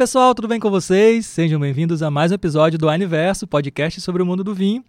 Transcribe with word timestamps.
pessoal, 0.00 0.34
tudo 0.34 0.48
bem 0.48 0.58
com 0.58 0.70
vocês? 0.70 1.26
Sejam 1.26 1.60
bem-vindos 1.60 2.02
a 2.02 2.10
mais 2.10 2.32
um 2.32 2.34
episódio 2.34 2.78
do 2.78 2.88
Aniverso, 2.88 3.46
podcast 3.46 4.00
sobre 4.00 4.22
o 4.22 4.24
mundo 4.24 4.42
do 4.42 4.54
vinho. 4.54 4.82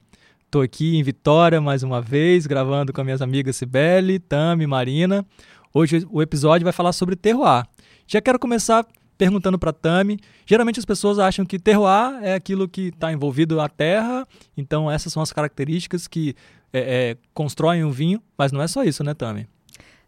Estou 0.46 0.62
aqui 0.62 0.96
em 0.96 1.04
Vitória 1.04 1.60
mais 1.60 1.84
uma 1.84 2.02
vez, 2.02 2.48
gravando 2.48 2.94
com 2.94 3.02
as 3.02 3.06
minhas 3.06 3.22
amigas 3.22 3.58
Cibele, 3.58 4.20
Tami, 4.20 4.66
Marina. 4.66 5.26
Hoje 5.74 6.08
o 6.10 6.22
episódio 6.22 6.64
vai 6.64 6.72
falar 6.72 6.94
sobre 6.94 7.18
terroir. 7.18 7.66
Já 8.08 8.22
quero 8.22 8.40
começar 8.40 8.88
perguntando 9.18 9.60
para 9.60 9.74
Tami. 9.74 10.18
Geralmente 10.46 10.80
as 10.80 10.86
pessoas 10.86 11.20
acham 11.20 11.46
que 11.46 11.60
terroir 11.60 12.24
é 12.24 12.34
aquilo 12.34 12.66
que 12.66 12.84
está 12.84 13.12
envolvido 13.12 13.58
na 13.58 13.68
terra, 13.68 14.26
então 14.56 14.90
essas 14.90 15.12
são 15.12 15.22
as 15.22 15.34
características 15.34 16.08
que 16.08 16.38
é, 16.72 16.80
é, 16.80 17.18
constroem 17.34 17.84
o 17.84 17.92
vinho, 17.92 18.24
mas 18.38 18.54
não 18.54 18.62
é 18.62 18.68
só 18.70 18.82
isso, 18.86 19.04
né, 19.04 19.14
Tami? 19.14 19.46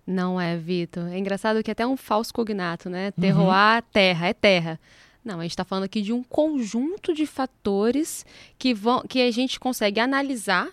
Não 0.05 0.39
é, 0.39 0.57
Vitor. 0.57 1.07
É 1.07 1.17
engraçado 1.17 1.63
que 1.63 1.71
é 1.71 1.73
até 1.73 1.87
um 1.87 1.95
falso 1.95 2.33
cognato, 2.33 2.89
né? 2.89 3.11
Terroir, 3.11 3.83
uhum. 3.83 3.89
terra, 3.91 4.27
é 4.27 4.33
terra. 4.33 4.79
Não, 5.23 5.39
a 5.39 5.43
gente 5.43 5.51
está 5.51 5.63
falando 5.63 5.85
aqui 5.85 6.01
de 6.01 6.11
um 6.11 6.21
conjunto 6.21 7.13
de 7.13 7.25
fatores 7.25 8.25
que, 8.57 8.73
vão, 8.73 9.03
que 9.03 9.21
a 9.21 9.31
gente 9.31 9.59
consegue 9.59 9.99
analisar 9.99 10.67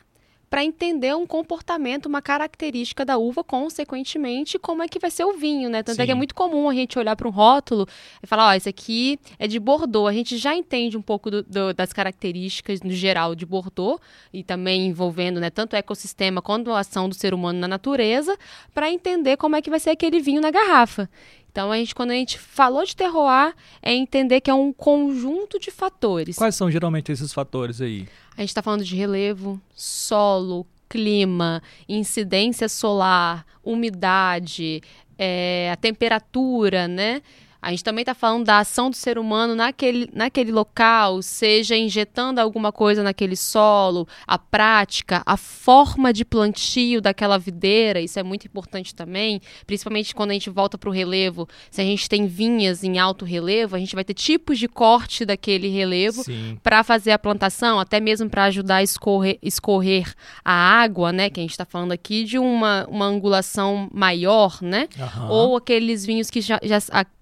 para 0.50 0.64
entender 0.64 1.14
um 1.14 1.24
comportamento, 1.24 2.06
uma 2.06 2.20
característica 2.20 3.04
da 3.04 3.16
uva, 3.16 3.44
consequentemente, 3.44 4.58
como 4.58 4.82
é 4.82 4.88
que 4.88 4.98
vai 4.98 5.08
ser 5.08 5.24
o 5.24 5.34
vinho, 5.34 5.70
né? 5.70 5.80
Tanto 5.80 5.96
Sim. 5.96 6.02
é 6.02 6.06
que 6.06 6.10
é 6.10 6.14
muito 6.14 6.34
comum 6.34 6.68
a 6.68 6.74
gente 6.74 6.98
olhar 6.98 7.14
para 7.14 7.28
um 7.28 7.30
rótulo 7.30 7.86
e 8.20 8.26
falar, 8.26 8.48
ó, 8.48 8.50
oh, 8.50 8.52
esse 8.54 8.68
aqui 8.68 9.16
é 9.38 9.46
de 9.46 9.60
Bordeaux. 9.60 10.08
A 10.08 10.12
gente 10.12 10.36
já 10.36 10.52
entende 10.52 10.98
um 10.98 11.02
pouco 11.02 11.30
do, 11.30 11.44
do, 11.44 11.72
das 11.72 11.92
características 11.92 12.82
no 12.82 12.90
geral 12.90 13.36
de 13.36 13.46
Bordeaux 13.46 14.00
e 14.32 14.42
também 14.42 14.88
envolvendo, 14.88 15.38
né, 15.38 15.50
tanto 15.50 15.74
o 15.74 15.76
ecossistema 15.76 16.42
quanto 16.42 16.72
a 16.72 16.80
ação 16.80 17.08
do 17.08 17.14
ser 17.14 17.32
humano 17.32 17.60
na 17.60 17.68
natureza, 17.68 18.36
para 18.74 18.90
entender 18.90 19.36
como 19.36 19.54
é 19.54 19.62
que 19.62 19.70
vai 19.70 19.78
ser 19.78 19.90
aquele 19.90 20.18
vinho 20.18 20.40
na 20.40 20.50
garrafa. 20.50 21.08
Então, 21.50 21.72
a 21.72 21.76
gente, 21.76 21.94
quando 21.94 22.12
a 22.12 22.14
gente 22.14 22.38
falou 22.38 22.84
de 22.84 22.94
terroir, 22.94 23.54
é 23.82 23.92
entender 23.92 24.40
que 24.40 24.50
é 24.50 24.54
um 24.54 24.72
conjunto 24.72 25.58
de 25.58 25.70
fatores. 25.72 26.36
Quais 26.36 26.54
são 26.54 26.70
geralmente 26.70 27.10
esses 27.10 27.32
fatores 27.32 27.80
aí? 27.80 28.06
A 28.40 28.42
gente 28.42 28.48
está 28.52 28.62
falando 28.62 28.82
de 28.82 28.96
relevo, 28.96 29.60
solo, 29.74 30.66
clima, 30.88 31.62
incidência 31.86 32.70
solar, 32.70 33.44
umidade, 33.62 34.80
é, 35.18 35.68
a 35.70 35.76
temperatura, 35.76 36.88
né? 36.88 37.20
A 37.62 37.70
gente 37.70 37.84
também 37.84 38.02
está 38.02 38.14
falando 38.14 38.44
da 38.44 38.58
ação 38.58 38.90
do 38.90 38.96
ser 38.96 39.18
humano 39.18 39.54
naquele, 39.54 40.08
naquele 40.12 40.50
local, 40.50 41.20
seja 41.22 41.76
injetando 41.76 42.40
alguma 42.40 42.72
coisa 42.72 43.02
naquele 43.02 43.36
solo, 43.36 44.08
a 44.26 44.38
prática, 44.38 45.22
a 45.26 45.36
forma 45.36 46.12
de 46.12 46.24
plantio 46.24 47.00
daquela 47.00 47.38
videira, 47.38 48.00
isso 48.00 48.18
é 48.18 48.22
muito 48.22 48.46
importante 48.46 48.94
também, 48.94 49.40
principalmente 49.66 50.14
quando 50.14 50.30
a 50.30 50.34
gente 50.34 50.48
volta 50.48 50.78
para 50.78 50.88
o 50.88 50.92
relevo. 50.92 51.48
Se 51.70 51.80
a 51.80 51.84
gente 51.84 52.08
tem 52.08 52.26
vinhas 52.26 52.82
em 52.82 52.98
alto 52.98 53.24
relevo, 53.24 53.76
a 53.76 53.78
gente 53.78 53.94
vai 53.94 54.04
ter 54.04 54.14
tipos 54.14 54.58
de 54.58 54.68
corte 54.68 55.24
daquele 55.24 55.68
relevo 55.68 56.22
para 56.62 56.82
fazer 56.82 57.12
a 57.12 57.18
plantação, 57.18 57.78
até 57.78 58.00
mesmo 58.00 58.28
para 58.30 58.44
ajudar 58.44 58.76
a 58.76 58.82
escorrer, 58.82 59.38
escorrer 59.42 60.14
a 60.44 60.52
água, 60.52 61.12
né? 61.12 61.28
Que 61.28 61.40
a 61.40 61.42
gente 61.42 61.50
está 61.50 61.64
falando 61.64 61.92
aqui 61.92 62.24
de 62.24 62.38
uma, 62.38 62.86
uma 62.88 63.06
angulação 63.06 63.88
maior, 63.92 64.58
né? 64.62 64.88
Uhum. 64.98 65.28
Ou 65.28 65.56
aqueles 65.56 66.04
vinhos 66.04 66.30
que 66.30 66.40
já, 66.40 66.58
já 66.62 66.78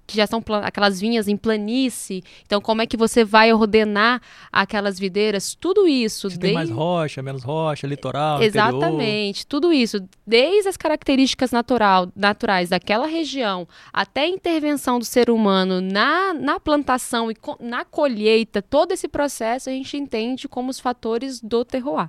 que 0.08 0.16
já 0.16 0.26
são 0.26 0.42
aquelas 0.64 0.98
vinhas 0.98 1.28
em 1.28 1.36
planície. 1.36 2.24
Então, 2.46 2.62
como 2.62 2.80
é 2.80 2.86
que 2.86 2.96
você 2.96 3.22
vai 3.24 3.52
ordenar 3.52 4.22
aquelas 4.50 4.98
videiras? 4.98 5.54
Tudo 5.54 5.86
isso. 5.86 6.30
Se 6.30 6.38
desde... 6.38 6.46
Tem 6.46 6.54
mais 6.54 6.70
rocha, 6.70 7.22
menos 7.22 7.44
rocha, 7.44 7.86
litoral, 7.86 8.42
Exatamente. 8.42 9.40
Interior. 9.40 9.46
Tudo 9.48 9.70
isso. 9.70 10.00
Desde 10.26 10.66
as 10.66 10.78
características 10.78 11.52
natural, 11.52 12.10
naturais 12.16 12.70
daquela 12.70 13.06
região 13.06 13.68
até 13.92 14.22
a 14.22 14.28
intervenção 14.28 14.98
do 14.98 15.04
ser 15.04 15.28
humano 15.28 15.82
na, 15.82 16.32
na 16.32 16.58
plantação 16.58 17.30
e 17.30 17.36
na 17.60 17.84
colheita, 17.84 18.62
todo 18.62 18.92
esse 18.92 19.08
processo 19.08 19.68
a 19.68 19.72
gente 19.72 19.94
entende 19.94 20.48
como 20.48 20.70
os 20.70 20.80
fatores 20.80 21.38
do 21.38 21.66
terroir 21.66 22.08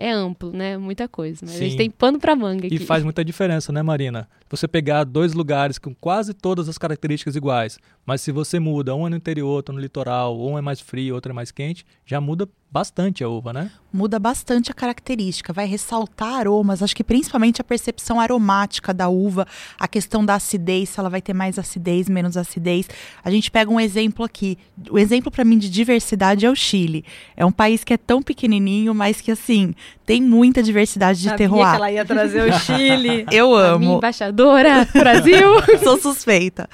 é 0.00 0.10
amplo, 0.10 0.50
né? 0.50 0.78
Muita 0.78 1.06
coisa. 1.06 1.40
Mas 1.42 1.50
Sim. 1.56 1.64
a 1.64 1.68
gente 1.68 1.76
tem 1.76 1.90
pano 1.90 2.18
para 2.18 2.34
manga 2.34 2.66
aqui. 2.66 2.76
E 2.76 2.78
faz 2.78 3.04
muita 3.04 3.22
diferença, 3.22 3.70
né, 3.70 3.82
Marina? 3.82 4.26
Você 4.48 4.66
pegar 4.66 5.04
dois 5.04 5.34
lugares 5.34 5.78
com 5.78 5.94
quase 5.94 6.32
todas 6.32 6.70
as 6.70 6.78
características 6.78 7.36
iguais, 7.36 7.78
mas 8.10 8.22
se 8.22 8.32
você 8.32 8.58
muda, 8.58 8.92
um 8.92 9.06
é 9.06 9.10
no 9.10 9.14
interior, 9.14 9.46
outro 9.46 9.72
no 9.72 9.80
litoral, 9.80 10.36
um 10.36 10.58
é 10.58 10.60
mais 10.60 10.80
frio, 10.80 11.14
outro 11.14 11.30
é 11.30 11.32
mais 11.32 11.52
quente, 11.52 11.86
já 12.04 12.20
muda 12.20 12.48
bastante 12.70 13.24
a 13.24 13.28
uva, 13.28 13.52
né? 13.52 13.70
Muda 13.92 14.20
bastante 14.20 14.70
a 14.70 14.74
característica, 14.74 15.52
vai 15.52 15.66
ressaltar 15.66 16.34
aromas, 16.34 16.80
acho 16.80 16.94
que 16.94 17.02
principalmente 17.02 17.60
a 17.60 17.64
percepção 17.64 18.20
aromática 18.20 18.94
da 18.94 19.08
uva, 19.08 19.44
a 19.78 19.88
questão 19.88 20.24
da 20.24 20.36
acidez, 20.36 20.90
se 20.90 21.00
ela 21.00 21.10
vai 21.10 21.20
ter 21.20 21.34
mais 21.34 21.58
acidez, 21.58 22.08
menos 22.08 22.36
acidez. 22.36 22.88
A 23.24 23.30
gente 23.30 23.50
pega 23.50 23.68
um 23.68 23.80
exemplo 23.80 24.24
aqui. 24.24 24.56
O 24.88 24.98
exemplo 24.98 25.32
para 25.32 25.44
mim 25.44 25.58
de 25.58 25.68
diversidade 25.68 26.46
é 26.46 26.50
o 26.50 26.54
Chile. 26.54 27.04
É 27.36 27.44
um 27.44 27.50
país 27.50 27.82
que 27.82 27.92
é 27.92 27.96
tão 27.96 28.22
pequenininho, 28.22 28.94
mas 28.94 29.20
que 29.20 29.32
assim, 29.32 29.74
tem 30.06 30.22
muita 30.22 30.62
diversidade 30.62 31.18
de 31.18 31.28
Sabia 31.30 31.38
terroir. 31.38 31.70
que 31.70 31.76
ela 31.76 31.90
ia 31.90 32.04
trazer 32.04 32.48
o 32.48 32.52
Chile. 32.60 33.26
Eu 33.32 33.52
amo. 33.52 33.74
A 33.74 33.78
minha 33.80 33.96
embaixadora, 33.96 34.88
Brasil. 34.92 35.48
Sou 35.82 35.98
suspeita. 35.98 36.70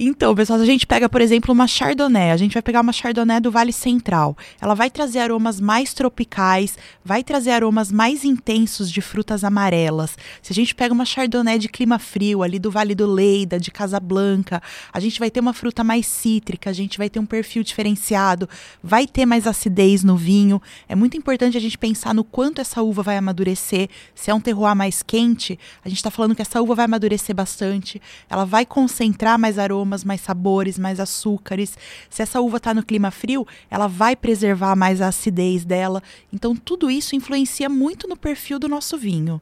Então, 0.00 0.34
pessoal, 0.34 0.58
a 0.58 0.64
gente 0.64 0.75
pega, 0.84 1.08
por 1.08 1.20
exemplo, 1.20 1.54
uma 1.54 1.68
Chardonnay. 1.68 2.32
A 2.32 2.36
gente 2.36 2.54
vai 2.54 2.62
pegar 2.62 2.80
uma 2.80 2.92
Chardonnay 2.92 3.38
do 3.38 3.52
Vale 3.52 3.72
Central. 3.72 4.36
Ela 4.60 4.74
vai 4.74 4.90
trazer 4.90 5.20
aromas 5.20 5.60
mais 5.60 5.94
tropicais, 5.94 6.76
vai 7.04 7.22
trazer 7.22 7.52
aromas 7.52 7.92
mais 7.92 8.24
intensos 8.24 8.90
de 8.90 9.00
frutas 9.00 9.44
amarelas. 9.44 10.18
Se 10.42 10.52
a 10.52 10.54
gente 10.54 10.74
pega 10.74 10.92
uma 10.92 11.04
Chardonnay 11.04 11.58
de 11.58 11.68
clima 11.68 12.00
frio, 12.00 12.42
ali 12.42 12.58
do 12.58 12.68
Vale 12.70 12.96
do 12.96 13.06
Leida, 13.06 13.60
de 13.60 13.70
Casablanca, 13.70 14.60
a 14.92 14.98
gente 14.98 15.20
vai 15.20 15.30
ter 15.30 15.38
uma 15.38 15.52
fruta 15.52 15.84
mais 15.84 16.06
cítrica, 16.06 16.68
a 16.68 16.72
gente 16.72 16.98
vai 16.98 17.08
ter 17.08 17.20
um 17.20 17.26
perfil 17.26 17.62
diferenciado, 17.62 18.48
vai 18.82 19.06
ter 19.06 19.24
mais 19.24 19.46
acidez 19.46 20.02
no 20.02 20.16
vinho. 20.16 20.60
É 20.88 20.96
muito 20.96 21.16
importante 21.16 21.56
a 21.56 21.60
gente 21.60 21.78
pensar 21.78 22.12
no 22.12 22.24
quanto 22.24 22.60
essa 22.60 22.82
uva 22.82 23.02
vai 23.02 23.16
amadurecer. 23.16 23.88
Se 24.14 24.30
é 24.30 24.34
um 24.34 24.40
terroir 24.40 24.74
mais 24.74 25.02
quente, 25.02 25.58
a 25.84 25.88
gente 25.88 25.98
está 25.98 26.10
falando 26.10 26.34
que 26.34 26.42
essa 26.42 26.60
uva 26.60 26.74
vai 26.74 26.86
amadurecer 26.86 27.34
bastante, 27.34 28.02
ela 28.28 28.44
vai 28.44 28.66
concentrar 28.66 29.38
mais 29.38 29.58
aromas, 29.58 30.02
mais 30.02 30.20
sabores, 30.20 30.65
mais 30.76 30.98
açúcares. 30.98 31.78
Se 32.10 32.22
essa 32.22 32.40
uva 32.40 32.56
está 32.56 32.74
no 32.74 32.84
clima 32.84 33.12
frio, 33.12 33.46
ela 33.70 33.86
vai 33.86 34.16
preservar 34.16 34.74
mais 34.74 35.00
a 35.00 35.08
acidez 35.08 35.64
dela. 35.64 36.02
Então, 36.32 36.56
tudo 36.56 36.90
isso 36.90 37.14
influencia 37.14 37.68
muito 37.68 38.08
no 38.08 38.16
perfil 38.16 38.58
do 38.58 38.68
nosso 38.68 38.98
vinho. 38.98 39.40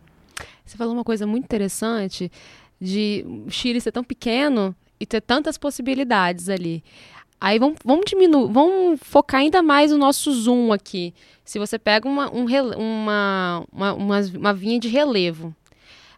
Você 0.65 0.77
falou 0.77 0.93
uma 0.93 1.05
coisa 1.05 1.27
muito 1.27 1.45
interessante 1.45 2.31
de 2.81 3.25
o 3.47 3.51
Chile 3.51 3.81
ser 3.81 3.93
tão 3.93 4.05
pequeno 4.05 4.75
e 5.01 5.07
ter 5.07 5.21
tantas 5.21 5.57
possibilidades 5.57 6.49
ali. 6.49 6.85
Aí 7.41 7.59
vamos, 7.59 7.79
vamos 7.85 8.05
diminuir, 8.07 8.51
vamos 8.51 9.01
focar 9.03 9.41
ainda 9.41 9.63
mais 9.63 9.93
o 9.93 9.99
nosso 9.99 10.33
zoom 10.33 10.73
aqui. 10.73 11.13
Se 11.45 11.59
você 11.59 11.79
pega 11.79 12.09
uma, 12.09 12.33
um, 12.33 12.47
uma, 12.77 13.67
uma, 13.71 13.93
uma 13.93 14.55
vinha 14.55 14.81
de 14.81 14.89
relevo, 14.89 15.55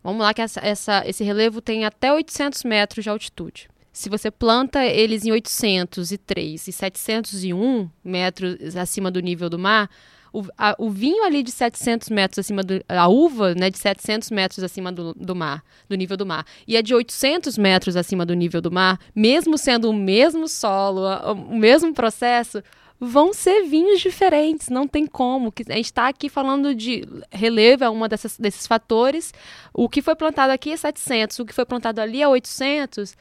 vamos 0.05 0.21
lá 0.21 0.33
que 0.33 0.41
essa, 0.41 0.61
essa, 0.61 1.03
esse 1.05 1.25
relevo 1.25 1.61
tem 1.61 1.85
até 1.85 2.13
800 2.13 2.63
metros 2.63 3.03
de 3.03 3.11
altitude. 3.11 3.69
Se 3.97 4.11
você 4.11 4.31
planta 4.31 4.85
eles 4.85 5.25
em 5.25 5.33
803 5.33 6.69
e 6.69 6.71
701 6.71 7.89
metros 8.05 8.77
acima 8.77 9.11
do 9.11 9.21
nível 9.21 9.49
do 9.49 9.59
mar, 9.59 9.89
o, 10.35 10.45
a, 10.59 10.77
o 10.79 10.91
vinho 10.91 11.25
ali 11.25 11.43
de 11.43 11.51
700 11.51 12.11
metros 12.11 12.41
acima 12.41 12.63
do... 12.63 12.85
A 12.87 13.09
uva, 13.09 13.55
né, 13.55 13.71
de 13.71 13.79
700 13.79 14.31
metros 14.31 14.63
acima 14.63 14.93
do, 14.93 15.15
do 15.15 15.35
mar, 15.35 15.65
do 15.89 15.97
nível 15.97 16.15
do 16.15 16.27
mar. 16.27 16.45
E 16.69 16.77
é 16.77 16.83
de 16.83 16.95
800 16.95 17.57
metros 17.57 17.97
acima 17.97 18.27
do 18.27 18.35
nível 18.35 18.61
do 18.61 18.71
mar, 18.71 19.01
mesmo 19.15 19.57
sendo 19.57 19.89
o 19.89 19.95
mesmo 19.95 20.47
solo, 20.47 21.01
o 21.33 21.57
mesmo 21.57 21.95
processo, 21.95 22.63
vão 23.01 23.33
ser 23.33 23.63
vinhos 23.63 24.03
diferentes, 24.03 24.69
não 24.69 24.87
tem 24.87 25.07
como. 25.07 25.51
A 25.71 25.73
gente 25.73 25.87
está 25.87 26.09
aqui 26.09 26.29
falando 26.29 26.75
de 26.75 27.03
relevo, 27.31 27.83
é 27.83 27.89
um 27.89 28.01
desses 28.07 28.67
fatores. 28.67 29.33
O 29.73 29.89
que 29.89 30.03
foi 30.03 30.15
plantado 30.15 30.53
aqui 30.53 30.71
é 30.71 30.77
700, 30.77 31.39
o 31.39 31.47
que 31.47 31.55
foi 31.55 31.65
plantado 31.65 31.99
ali 31.99 32.21
é 32.21 32.29
800 32.29 33.17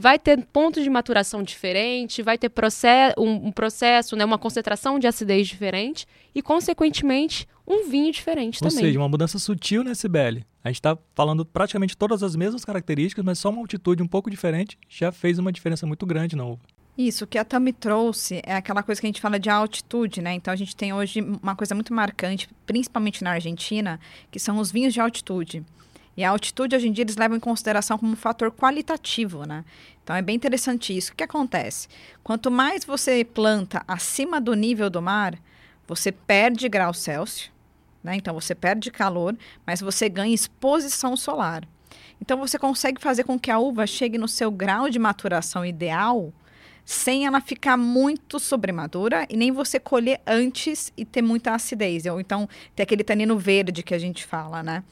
vai 0.00 0.18
ter 0.18 0.42
pontos 0.46 0.82
de 0.82 0.88
maturação 0.88 1.42
diferente, 1.42 2.22
vai 2.22 2.38
ter 2.38 2.48
process, 2.48 3.12
um, 3.18 3.48
um, 3.48 3.52
processo, 3.52 4.16
né, 4.16 4.24
uma 4.24 4.38
concentração 4.38 4.98
de 4.98 5.06
acidez 5.06 5.46
diferente 5.46 6.06
e, 6.34 6.40
consequentemente, 6.40 7.46
um 7.66 7.88
vinho 7.88 8.10
diferente 8.10 8.56
Ou 8.62 8.68
também. 8.68 8.84
Ou 8.84 8.88
seja, 8.88 8.98
uma 8.98 9.08
mudança 9.08 9.38
sutil 9.38 9.84
nesse 9.84 10.02
Sibeli. 10.02 10.44
A 10.64 10.68
gente 10.68 10.76
está 10.76 10.96
falando 11.14 11.44
praticamente 11.44 11.96
todas 11.96 12.22
as 12.22 12.34
mesmas 12.34 12.64
características, 12.64 13.24
mas 13.24 13.38
só 13.38 13.50
uma 13.50 13.60
altitude 13.60 14.02
um 14.02 14.08
pouco 14.08 14.30
diferente 14.30 14.78
já 14.88 15.12
fez 15.12 15.38
uma 15.38 15.52
diferença 15.52 15.86
muito 15.86 16.06
grande 16.06 16.34
na 16.34 16.44
uva. 16.44 16.60
Isso, 16.96 17.24
o 17.24 17.26
que 17.26 17.38
a 17.38 17.44
Tami 17.44 17.72
trouxe 17.72 18.40
é 18.44 18.54
aquela 18.54 18.82
coisa 18.82 19.00
que 19.00 19.06
a 19.06 19.08
gente 19.08 19.20
fala 19.20 19.38
de 19.38 19.48
altitude, 19.48 20.20
né? 20.20 20.34
Então 20.34 20.52
a 20.52 20.56
gente 20.56 20.74
tem 20.74 20.92
hoje 20.92 21.20
uma 21.20 21.54
coisa 21.54 21.74
muito 21.74 21.94
marcante, 21.94 22.48
principalmente 22.66 23.22
na 23.22 23.32
Argentina, 23.32 24.00
que 24.30 24.38
são 24.38 24.58
os 24.58 24.70
vinhos 24.70 24.92
de 24.92 25.00
altitude. 25.00 25.64
E 26.16 26.24
a 26.24 26.30
altitude, 26.30 26.76
hoje 26.76 26.88
em 26.88 26.92
dia, 26.92 27.02
eles 27.04 27.16
levam 27.16 27.36
em 27.36 27.40
consideração 27.40 27.96
como 27.96 28.12
um 28.12 28.16
fator 28.16 28.50
qualitativo, 28.50 29.44
né? 29.44 29.64
Então, 30.02 30.14
é 30.14 30.22
bem 30.22 30.36
interessante 30.36 30.96
isso. 30.96 31.12
O 31.12 31.14
que 31.14 31.24
acontece? 31.24 31.88
Quanto 32.22 32.50
mais 32.50 32.84
você 32.84 33.24
planta 33.24 33.82
acima 33.86 34.40
do 34.40 34.54
nível 34.54 34.90
do 34.90 35.00
mar, 35.00 35.38
você 35.86 36.10
perde 36.12 36.68
grau 36.68 36.92
Celsius, 36.92 37.50
né? 38.02 38.16
Então, 38.16 38.34
você 38.34 38.54
perde 38.54 38.90
calor, 38.90 39.36
mas 39.66 39.80
você 39.80 40.08
ganha 40.08 40.34
exposição 40.34 41.16
solar. 41.16 41.66
Então, 42.20 42.38
você 42.38 42.58
consegue 42.58 43.00
fazer 43.00 43.24
com 43.24 43.38
que 43.38 43.50
a 43.50 43.58
uva 43.58 43.86
chegue 43.86 44.18
no 44.18 44.28
seu 44.28 44.50
grau 44.50 44.90
de 44.90 44.98
maturação 44.98 45.64
ideal 45.64 46.32
sem 46.84 47.24
ela 47.24 47.40
ficar 47.40 47.76
muito 47.76 48.40
sobremadura 48.40 49.24
e 49.30 49.36
nem 49.36 49.52
você 49.52 49.78
colher 49.78 50.20
antes 50.26 50.92
e 50.96 51.04
ter 51.04 51.22
muita 51.22 51.52
acidez, 51.52 52.04
ou 52.06 52.20
então 52.20 52.48
ter 52.74 52.82
aquele 52.82 53.04
tanino 53.04 53.38
verde 53.38 53.82
que 53.82 53.94
a 53.94 53.98
gente 53.98 54.24
fala, 54.24 54.60
né? 54.60 54.82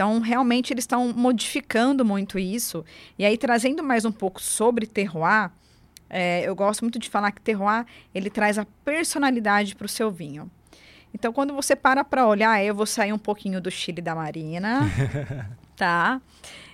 Então, 0.00 0.18
realmente, 0.18 0.72
eles 0.72 0.84
estão 0.84 1.12
modificando 1.12 2.06
muito 2.06 2.38
isso. 2.38 2.82
E 3.18 3.24
aí, 3.26 3.36
trazendo 3.36 3.82
mais 3.82 4.06
um 4.06 4.10
pouco 4.10 4.40
sobre 4.40 4.86
terroir, 4.86 5.50
é, 6.08 6.40
eu 6.48 6.54
gosto 6.54 6.80
muito 6.80 6.98
de 6.98 7.10
falar 7.10 7.30
que 7.32 7.40
terroir, 7.42 7.84
ele 8.14 8.30
traz 8.30 8.56
a 8.56 8.66
personalidade 8.82 9.76
para 9.76 9.84
o 9.84 9.88
seu 9.88 10.10
vinho. 10.10 10.50
Então, 11.12 11.34
quando 11.34 11.52
você 11.52 11.76
para 11.76 12.02
para 12.02 12.26
olhar, 12.26 12.64
eu 12.64 12.74
vou 12.74 12.86
sair 12.86 13.12
um 13.12 13.18
pouquinho 13.18 13.60
do 13.60 13.70
Chile 13.70 14.00
da 14.00 14.14
Marina, 14.14 14.90
tá? 15.76 16.18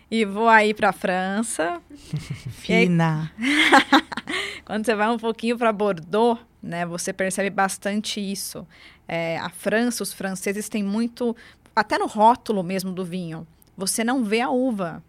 E 0.09 0.25
vou 0.25 0.49
aí 0.49 0.73
para 0.73 0.91
a 0.91 0.93
França. 0.93 1.83
Fina. 2.63 3.33
quando 4.65 4.87
você 4.87 4.95
vai 4.95 5.11
um 5.11 5.19
pouquinho 5.19 5.59
para 5.59 5.73
Bordeaux, 5.73 6.39
né, 6.63 6.87
você 6.87 7.13
percebe 7.13 7.51
bastante 7.51 8.21
isso. 8.21 8.65
É, 9.09 9.37
a 9.39 9.49
França, 9.49 10.05
os 10.05 10.13
franceses 10.13 10.69
têm 10.69 10.85
muito 10.85 11.35
até 11.77 11.99
no 11.99 12.07
rótulo 12.07 12.63
mesmo 12.63 12.91
do 12.91 13.05
vinho, 13.05 13.47
você 13.77 14.03
não 14.03 14.25
vê 14.25 14.41
a 14.41 14.49
uva. 14.49 15.05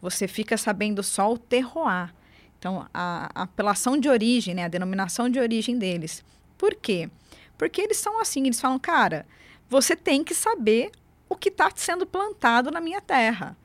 Você 0.00 0.28
fica 0.28 0.56
sabendo 0.56 1.02
só 1.02 1.32
o 1.32 1.36
terroir. 1.36 2.14
Então, 2.58 2.86
a, 2.94 3.30
a 3.34 3.42
apelação 3.42 3.98
de 3.98 4.08
origem, 4.08 4.54
né, 4.54 4.64
a 4.64 4.68
denominação 4.68 5.28
de 5.28 5.40
origem 5.40 5.76
deles. 5.76 6.24
Por 6.56 6.74
quê? 6.74 7.10
Porque 7.58 7.80
eles 7.80 7.96
são 7.96 8.20
assim, 8.20 8.44
eles 8.44 8.60
falam, 8.60 8.78
cara, 8.78 9.26
você 9.68 9.96
tem 9.96 10.22
que 10.22 10.32
saber 10.32 10.92
o 11.28 11.34
que 11.34 11.48
está 11.48 11.70
sendo 11.74 12.06
plantado 12.06 12.70
na 12.70 12.80
minha 12.80 13.00
terra. 13.00 13.56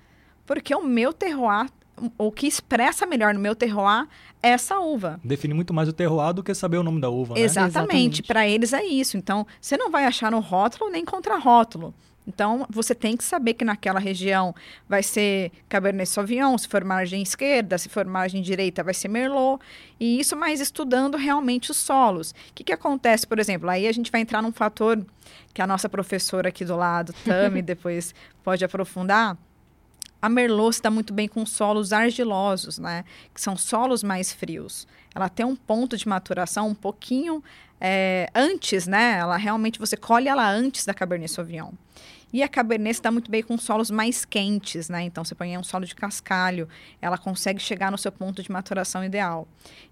Porque 0.46 0.74
o 0.74 0.84
meu 0.84 1.14
terroir, 1.14 1.70
o 2.18 2.32
que 2.32 2.48
expressa 2.48 3.06
melhor 3.06 3.34
no 3.34 3.40
meu 3.40 3.56
terroir 3.56 4.08
é 4.42 4.50
essa 4.50 4.80
uva. 4.80 5.20
Define 5.24 5.54
muito 5.54 5.74
mais 5.74 5.88
o 5.88 5.94
terroir 5.94 6.34
do 6.34 6.44
que 6.44 6.54
saber 6.56 6.78
o 6.78 6.84
nome 6.84 7.00
da 7.00 7.10
uva, 7.10 7.36
né? 7.36 7.42
Exatamente. 7.42 7.78
Exatamente. 7.78 8.24
Para 8.24 8.48
eles 8.48 8.74
é 8.74 8.84
isso. 8.84 9.16
Então, 9.16 9.46
você 9.60 9.78
não 9.78 9.92
vai 9.92 10.06
achar 10.06 10.32
no 10.32 10.40
rótulo 10.40 10.90
nem 10.90 11.06
contra 11.06 11.38
rótulo. 11.38 11.94
Então, 12.34 12.66
você 12.70 12.96
tem 12.96 13.18
que 13.18 13.26
saber 13.26 13.56
que 13.56 13.66
naquela 13.66 14.00
região 14.00 14.56
vai 14.88 15.04
ser 15.04 15.52
Cabernet 15.68 16.08
Sauvignon, 16.08 16.58
se 16.58 16.66
for 16.66 16.82
margem 16.84 17.22
esquerda, 17.22 17.78
se 17.78 17.90
for 17.90 18.06
margem 18.06 18.42
direita, 18.42 18.82
vai 18.84 18.94
ser 18.94 19.10
Merlot. 19.10 19.62
E 20.00 20.18
isso 20.18 20.36
mais 20.36 20.62
estudando 20.62 21.18
realmente 21.18 21.72
os 21.72 21.78
solos. 21.78 22.32
O 22.32 22.54
que, 22.56 22.64
que 22.64 22.72
acontece, 22.72 23.28
por 23.28 23.38
exemplo? 23.38 23.70
Aí 23.70 23.86
a 23.86 23.92
gente 23.92 24.10
vai 24.10 24.22
entrar 24.22 24.42
num 24.42 24.54
fator 24.54 25.06
que 25.54 25.62
a 25.62 25.68
nossa 25.68 25.90
professora 25.90 26.48
aqui 26.48 26.64
do 26.64 26.78
lado, 26.78 27.14
Tami, 27.26 27.62
depois 27.62 28.16
pode 28.44 28.64
aprofundar. 28.64 29.38
A 30.22 30.30
Merlot 30.30 30.76
se 30.76 30.82
dá 30.82 30.90
muito 30.90 31.14
bem 31.14 31.28
com 31.28 31.46
solos 31.46 31.92
argilosos, 31.92 32.78
né? 32.78 33.04
Que 33.34 33.42
são 33.42 33.58
solos 33.58 34.04
mais 34.04 34.32
frios. 34.32 34.88
Ela 35.14 35.28
tem 35.28 35.46
um 35.46 35.56
ponto 35.56 35.98
de 35.98 36.08
maturação 36.08 36.70
um 36.70 36.76
pouquinho 36.76 37.44
é, 37.82 38.30
antes, 38.36 38.86
né? 38.86 39.18
Ela 39.18 39.36
realmente, 39.36 39.80
você 39.80 39.98
colhe 39.98 40.28
ela 40.30 40.48
antes 40.48 40.86
da 40.86 40.94
Cabernet 40.94 41.32
Sauvignon. 41.32 41.72
E 42.34 42.42
a 42.42 42.48
Cabernet 42.48 43.02
dá 43.02 43.12
muito 43.12 43.30
bem 43.30 43.44
com 43.44 43.58
solos 43.58 43.92
mais 43.92 44.24
quentes, 44.24 44.90
né? 44.90 45.04
Então, 45.04 45.24
você 45.24 45.36
põe 45.36 45.58
um 45.58 45.64
solo 45.64 45.86
de 45.86 45.96
cascalho, 45.96 46.68
ela 47.02 47.18
consegue 47.18 47.60
chegar 47.60 47.92
no 47.92 47.98
seu 47.98 48.12
ponto 48.12 48.42
de 48.42 48.52
maturação 48.52 49.04
ideal. 49.04 49.48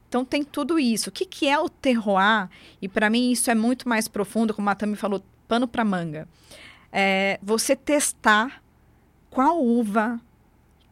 Então, 0.08 0.24
tem 0.24 0.44
tudo 0.44 0.80
isso. 0.80 1.10
O 1.10 1.12
que, 1.12 1.26
que 1.26 1.48
é 1.48 1.60
o 1.60 1.70
terroir? 1.70 2.50
E, 2.82 2.88
para 2.88 3.10
mim, 3.10 3.32
isso 3.32 3.52
é 3.52 3.56
muito 3.56 3.88
mais 3.88 4.08
profundo, 4.08 4.54
como 4.54 4.70
a 4.70 4.76
Tami 4.76 4.96
falou, 4.96 5.24
pano 5.48 5.68
para 5.68 5.84
manga. 5.84 6.28
É 6.92 7.40
você 7.44 7.76
testar 7.76 8.64
qual 9.30 9.64
uva 9.64 10.20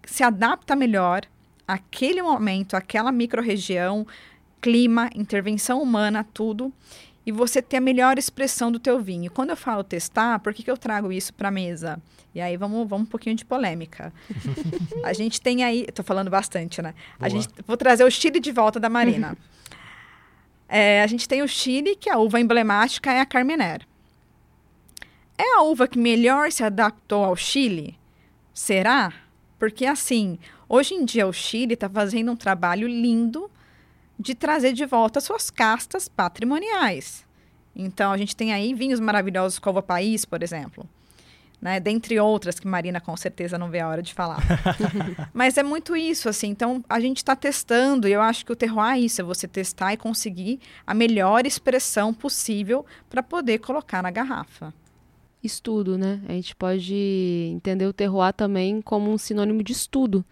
se 0.04 0.24
adapta 0.24 0.76
melhor 0.76 1.22
àquele 1.68 2.22
momento, 2.22 2.76
àquela 2.76 3.12
microrregião, 3.12 4.06
clima, 4.62 5.10
intervenção 5.16 5.82
humana, 5.82 6.26
tudo, 6.34 6.74
e 7.28 7.32
você 7.34 7.62
ter 7.62 7.76
a 7.76 7.82
melhor 7.82 8.18
expressão 8.18 8.72
do 8.72 8.80
teu 8.80 9.02
vinho. 9.02 9.30
Quando 9.30 9.50
eu 9.50 9.58
falo 9.58 9.84
testar, 9.84 10.40
por 10.40 10.54
que, 10.54 10.64
que 10.64 10.72
eu 10.72 10.78
trago 10.78 11.12
isso 11.12 11.34
para 11.34 11.50
a 11.50 11.52
mesa? 11.52 12.02
E 12.34 12.40
aí 12.40 12.56
vamos, 12.56 12.88
vamos 12.88 13.06
um 13.06 13.10
pouquinho 13.10 13.36
de 13.36 13.44
polêmica. 13.44 14.14
a 15.04 15.12
gente 15.12 15.42
tem 15.42 15.62
aí, 15.62 15.82
estou 15.90 16.06
falando 16.06 16.30
bastante, 16.30 16.82
né? 16.82 16.96
A 17.20 17.28
gente, 17.28 17.50
vou 17.68 17.76
trazer 17.76 18.06
o 18.06 18.10
Chile 18.10 18.40
de 18.40 18.50
volta 18.54 18.80
da 18.80 18.88
Marina. 18.90 19.38
é, 20.70 21.04
a 21.04 21.08
gente 21.08 21.28
tem 21.28 21.42
o 21.42 21.48
Chile, 21.50 21.98
que 21.98 22.10
a 22.10 22.18
uva 22.18 22.40
emblemática 22.40 23.12
é 23.12 23.20
a 23.20 23.26
Carmener. 23.26 23.86
É 25.38 25.58
a 25.58 25.64
uva 25.64 25.86
que 25.86 26.00
melhor 26.00 26.50
se 26.50 26.64
adaptou 26.64 27.26
ao 27.26 27.36
Chile? 27.36 28.00
Será? 28.54 29.12
Porque 29.60 29.86
assim, 29.86 30.40
hoje 30.70 30.94
em 30.94 31.04
dia 31.04 31.28
o 31.28 31.34
Chile 31.34 31.74
está 31.74 31.90
fazendo 31.90 32.32
um 32.32 32.38
trabalho 32.38 32.88
lindo 32.88 33.52
de 34.20 34.34
trazer 34.34 34.74
de 34.74 34.86
volta 34.86 35.22
suas 35.22 35.50
castas 35.50 36.08
patrimoniais. 36.08 37.26
Então, 37.76 38.12
a 38.12 38.18
gente 38.18 38.36
tem 38.36 38.54
aí 38.54 38.74
vinhos 38.74 39.00
maravilhosos 39.00 39.60
o 39.64 39.82
País, 39.82 40.26
por 40.26 40.42
exemplo. 40.42 40.88
Né? 41.62 41.80
Dentre 41.80 42.20
outras 42.20 42.60
que 42.60 42.68
Marina 42.68 43.00
com 43.00 43.16
certeza 43.16 43.58
não 43.58 43.70
vê 43.70 43.80
a 43.80 43.88
hora 43.88 44.02
de 44.02 44.14
falar. 44.14 44.40
Mas 45.34 45.58
é 45.58 45.64
muito 45.64 45.96
isso, 45.96 46.28
assim. 46.28 46.50
Então, 46.50 46.84
a 46.90 47.00
gente 47.00 47.18
está 47.18 47.36
testando, 47.36 48.08
e 48.08 48.12
eu 48.12 48.22
acho 48.22 48.46
que 48.46 48.52
o 48.52 48.56
terroir 48.56 48.96
é 48.96 49.00
isso, 49.00 49.22
é 49.22 49.24
você 49.24 49.48
testar 49.48 49.94
e 49.94 49.98
conseguir 49.98 50.60
a 50.86 50.94
melhor 50.94 51.46
expressão 51.46 52.14
possível 52.14 52.86
para 53.10 53.22
poder 53.22 53.60
colocar 53.60 54.02
na 54.02 54.10
garrafa. 54.10 54.74
Estudo, 55.44 55.98
né? 55.98 56.20
A 56.28 56.34
gente 56.34 56.56
pode 56.56 57.52
entender 57.54 57.86
o 57.86 57.94
terroir 57.94 58.34
também 58.34 58.82
como 58.82 59.12
um 59.12 59.18
sinônimo 59.20 59.64
de 59.64 59.72
estudo 59.72 60.26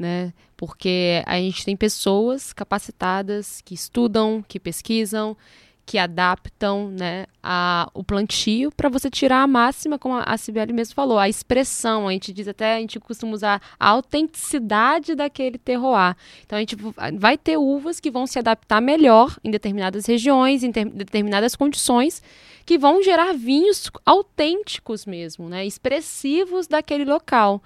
né? 0.00 0.32
Porque 0.56 1.22
a 1.26 1.36
gente 1.36 1.64
tem 1.64 1.76
pessoas 1.76 2.52
capacitadas 2.52 3.60
que 3.60 3.74
estudam, 3.74 4.42
que 4.48 4.58
pesquisam, 4.58 5.36
que 5.84 5.98
adaptam, 5.98 6.88
né, 6.88 7.26
a, 7.42 7.90
o 7.92 8.04
plantio 8.04 8.70
para 8.70 8.88
você 8.88 9.10
tirar 9.10 9.42
a 9.42 9.46
máxima, 9.46 9.98
como 9.98 10.14
a 10.14 10.36
Sibeli 10.36 10.72
mesmo 10.72 10.94
falou, 10.94 11.18
a 11.18 11.28
expressão. 11.28 12.06
A 12.06 12.12
gente 12.12 12.32
diz 12.32 12.46
até, 12.46 12.76
a 12.76 12.80
gente 12.80 13.00
costuma 13.00 13.32
usar 13.32 13.60
a 13.78 13.88
autenticidade 13.88 15.16
daquele 15.16 15.58
terroir. 15.58 16.16
Então 16.46 16.56
a 16.56 16.60
gente 16.60 16.76
vai 17.18 17.36
ter 17.36 17.56
uvas 17.56 17.98
que 17.98 18.08
vão 18.08 18.24
se 18.24 18.38
adaptar 18.38 18.80
melhor 18.80 19.36
em 19.42 19.50
determinadas 19.50 20.06
regiões, 20.06 20.62
em 20.62 20.70
ter, 20.70 20.84
determinadas 20.84 21.56
condições, 21.56 22.22
que 22.64 22.78
vão 22.78 23.02
gerar 23.02 23.34
vinhos 23.34 23.90
autênticos 24.06 25.04
mesmo, 25.04 25.48
né, 25.48 25.66
expressivos 25.66 26.68
daquele 26.68 27.04
local. 27.04 27.60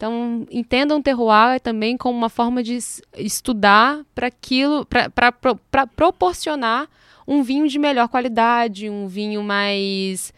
Então, 0.00 0.46
entendam 0.50 0.98
o 0.98 1.02
terroir 1.02 1.60
também 1.60 1.94
como 1.94 2.16
uma 2.16 2.30
forma 2.30 2.62
de 2.62 2.78
estudar 3.18 4.00
para 4.14 4.28
aquilo, 4.28 4.86
para 4.86 5.86
proporcionar 5.86 6.88
um 7.28 7.42
vinho 7.42 7.68
de 7.68 7.78
melhor 7.78 8.08
qualidade, 8.08 8.88
um 8.88 9.06
vinho 9.06 9.42
mais. 9.42 10.32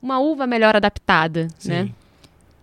uma 0.00 0.18
uva 0.18 0.46
melhor 0.46 0.74
adaptada, 0.74 1.48
Sim. 1.58 1.68
né? 1.68 1.90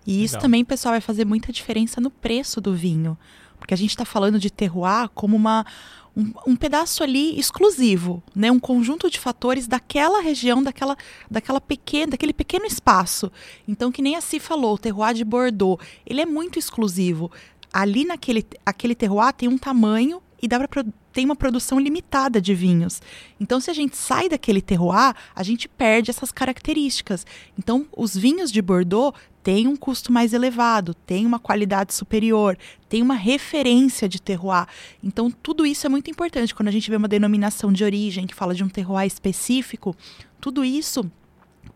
E 0.08 0.24
isso 0.24 0.34
Legal. 0.34 0.42
também, 0.42 0.66
pessoal, 0.66 0.94
vai 0.94 1.02
fazer 1.02 1.24
muita 1.24 1.52
diferença 1.52 2.02
no 2.02 2.10
preço 2.10 2.60
do 2.60 2.74
vinho. 2.74 3.16
Porque 3.64 3.74
a 3.74 3.78
gente 3.78 3.92
está 3.92 4.04
falando 4.04 4.38
de 4.38 4.52
terroir 4.52 5.08
como 5.16 5.38
uma, 5.38 5.66
um, 6.14 6.34
um, 6.46 6.54
pedaço 6.54 7.02
ali 7.02 7.40
exclusivo, 7.40 8.22
né? 8.36 8.52
Um 8.52 8.60
conjunto 8.60 9.10
de 9.10 9.18
fatores 9.18 9.68
daquela 9.68 10.20
região, 10.20 10.62
daquela, 10.62 10.98
daquela 11.32 11.62
pequena, 11.62 12.08
daquele 12.08 12.34
pequeno 12.34 12.66
espaço. 12.66 13.32
Então, 13.66 13.90
que 13.90 14.02
nem 14.02 14.18
a 14.18 14.22
Si 14.22 14.38
falou, 14.38 14.74
o 14.74 14.78
terroir 14.78 15.14
de 15.14 15.24
Bordeaux, 15.24 15.82
ele 16.06 16.20
é 16.20 16.26
muito 16.26 16.60
exclusivo. 16.60 17.32
Ali 17.72 18.04
naquele 18.04 18.46
aquele 18.66 18.96
terroir 18.96 19.32
tem 19.32 19.48
um 19.48 19.58
tamanho 19.58 20.22
e 20.42 20.48
dá 20.50 20.60
para 20.68 20.84
tem 21.14 21.24
uma 21.24 21.36
produção 21.36 21.80
limitada 21.80 22.42
de 22.42 22.54
vinhos. 22.56 23.02
Então, 23.40 23.60
se 23.60 23.70
a 23.70 23.74
gente 23.74 23.96
sai 23.96 24.28
daquele 24.28 24.62
terroir, 24.62 25.16
a 25.36 25.44
gente 25.44 25.70
perde 25.70 26.10
essas 26.10 26.32
características. 26.32 27.26
Então, 27.58 27.86
os 27.96 28.18
vinhos 28.18 28.52
de 28.52 28.62
Bordeaux 28.62 29.16
têm 29.44 29.68
um 29.68 29.76
custo 29.76 30.12
mais 30.12 30.34
elevado, 30.34 30.94
têm 30.94 31.26
uma 31.26 31.38
qualidade 31.38 31.94
superior, 31.94 32.58
tem 32.90 33.02
uma 33.02 33.14
referência 33.14 34.10
de 34.10 34.22
terroir. 34.22 34.68
Então, 35.04 35.30
tudo 35.30 35.66
isso 35.66 35.86
é 35.86 35.90
muito 35.90 36.10
importante. 36.10 36.56
Quando 36.56 36.70
a 36.70 36.72
gente 36.72 36.90
vê 36.90 36.96
uma 36.96 37.08
denominação 37.08 37.72
de 37.72 37.84
origem 37.84 38.26
que 38.26 38.34
fala 38.34 38.56
de 38.56 38.64
um 38.64 38.70
terroir 38.70 39.06
específico, 39.06 39.96
tudo 40.42 40.64
isso 40.64 41.10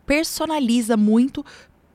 personaliza 0.06 0.98
muito 0.98 1.46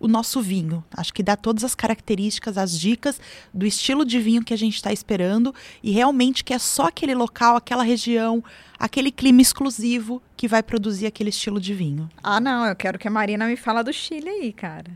o 0.02 0.08
nosso 0.08 0.42
vinho. 0.42 0.84
Acho 0.94 1.14
que 1.14 1.22
dá 1.22 1.36
todas 1.36 1.62
as 1.62 1.76
características, 1.76 2.58
as 2.58 2.78
dicas 2.78 3.20
do 3.54 3.64
estilo 3.64 4.04
de 4.04 4.18
vinho 4.18 4.44
que 4.44 4.52
a 4.52 4.58
gente 4.58 4.74
está 4.74 4.92
esperando 4.92 5.54
e 5.80 5.92
realmente 5.92 6.42
que 6.42 6.52
é 6.52 6.58
só 6.58 6.88
aquele 6.88 7.14
local, 7.14 7.54
aquela 7.54 7.84
região, 7.84 8.42
aquele 8.76 9.12
clima 9.12 9.40
exclusivo 9.40 10.20
que 10.36 10.48
vai 10.48 10.62
produzir 10.62 11.06
aquele 11.06 11.30
estilo 11.30 11.60
de 11.60 11.72
vinho. 11.72 12.10
Ah, 12.20 12.40
não, 12.40 12.66
eu 12.66 12.74
quero 12.74 12.98
que 12.98 13.06
a 13.06 13.10
Marina 13.10 13.46
me 13.46 13.56
fala 13.56 13.84
do 13.84 13.92
Chile 13.92 14.28
aí, 14.28 14.52
cara. 14.52 14.90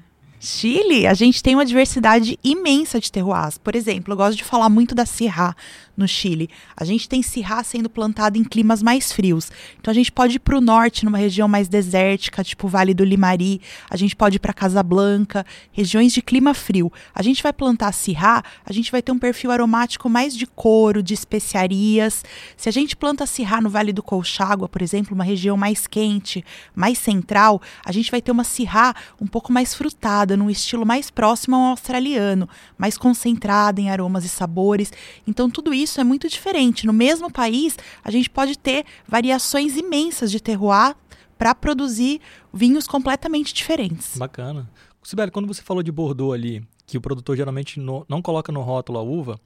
Chile, 0.46 1.08
a 1.08 1.12
gente 1.12 1.42
tem 1.42 1.56
uma 1.56 1.64
diversidade 1.64 2.38
imensa 2.44 3.00
de 3.00 3.10
terroirs. 3.10 3.58
Por 3.58 3.74
exemplo, 3.74 4.12
eu 4.12 4.16
gosto 4.16 4.38
de 4.38 4.44
falar 4.44 4.68
muito 4.68 4.94
da 4.94 5.04
Syrah 5.04 5.56
no 5.96 6.06
Chile. 6.06 6.48
A 6.76 6.84
gente 6.84 7.08
tem 7.08 7.22
Syrah 7.22 7.64
sendo 7.64 7.88
plantada 7.88 8.38
em 8.38 8.44
climas 8.44 8.82
mais 8.82 9.10
frios. 9.10 9.50
Então 9.80 9.90
a 9.90 9.94
gente 9.94 10.12
pode 10.12 10.36
ir 10.36 10.38
para 10.38 10.56
o 10.56 10.60
norte, 10.60 11.04
numa 11.04 11.18
região 11.18 11.48
mais 11.48 11.68
desértica, 11.68 12.44
tipo 12.44 12.68
Vale 12.68 12.94
do 12.94 13.02
Limari. 13.02 13.60
A 13.90 13.96
gente 13.96 14.14
pode 14.14 14.36
ir 14.36 14.38
para 14.38 14.52
Casablanca, 14.52 15.44
regiões 15.72 16.12
de 16.12 16.22
clima 16.22 16.54
frio. 16.54 16.92
A 17.12 17.22
gente 17.22 17.42
vai 17.42 17.52
plantar 17.52 17.90
Syrah, 17.92 18.44
a 18.64 18.72
gente 18.72 18.92
vai 18.92 19.02
ter 19.02 19.10
um 19.10 19.18
perfil 19.18 19.50
aromático 19.50 20.08
mais 20.08 20.36
de 20.36 20.46
couro, 20.46 21.02
de 21.02 21.14
especiarias. 21.14 22.24
Se 22.56 22.68
a 22.68 22.72
gente 22.72 22.94
planta 22.94 23.26
Syrah 23.26 23.60
no 23.60 23.70
Vale 23.70 23.92
do 23.92 24.02
Colchagua, 24.02 24.68
por 24.68 24.82
exemplo, 24.82 25.14
uma 25.14 25.24
região 25.24 25.56
mais 25.56 25.86
quente, 25.86 26.44
mais 26.74 26.98
central, 26.98 27.60
a 27.84 27.90
gente 27.90 28.10
vai 28.10 28.20
ter 28.22 28.30
uma 28.30 28.44
Syrah 28.44 28.94
um 29.20 29.26
pouco 29.26 29.52
mais 29.52 29.74
frutada, 29.74 30.35
num 30.36 30.50
estilo 30.50 30.84
mais 30.86 31.10
próximo 31.10 31.56
ao 31.56 31.70
australiano, 31.70 32.48
mais 32.76 32.96
concentrada 32.98 33.80
em 33.80 33.90
aromas 33.90 34.24
e 34.24 34.28
sabores. 34.28 34.92
Então 35.26 35.50
tudo 35.50 35.72
isso 35.72 36.00
é 36.00 36.04
muito 36.04 36.28
diferente. 36.28 36.86
No 36.86 36.92
mesmo 36.92 37.30
país, 37.30 37.76
a 38.02 38.10
gente 38.10 38.28
pode 38.28 38.58
ter 38.58 38.84
variações 39.06 39.76
imensas 39.76 40.30
de 40.30 40.40
terroir 40.40 40.94
para 41.38 41.54
produzir 41.54 42.20
vinhos 42.52 42.86
completamente 42.86 43.52
diferentes. 43.52 44.16
Bacana. 44.16 44.68
Sibeli, 45.02 45.30
quando 45.30 45.46
você 45.46 45.62
falou 45.62 45.84
de 45.84 45.92
Bordeaux 45.92 46.34
ali, 46.34 46.66
que 46.84 46.98
o 46.98 47.00
produtor 47.00 47.36
geralmente 47.36 47.78
no, 47.78 48.04
não 48.08 48.20
coloca 48.20 48.50
no 48.50 48.60
rótulo 48.60 48.98
a 48.98 49.02
uva, 49.02 49.38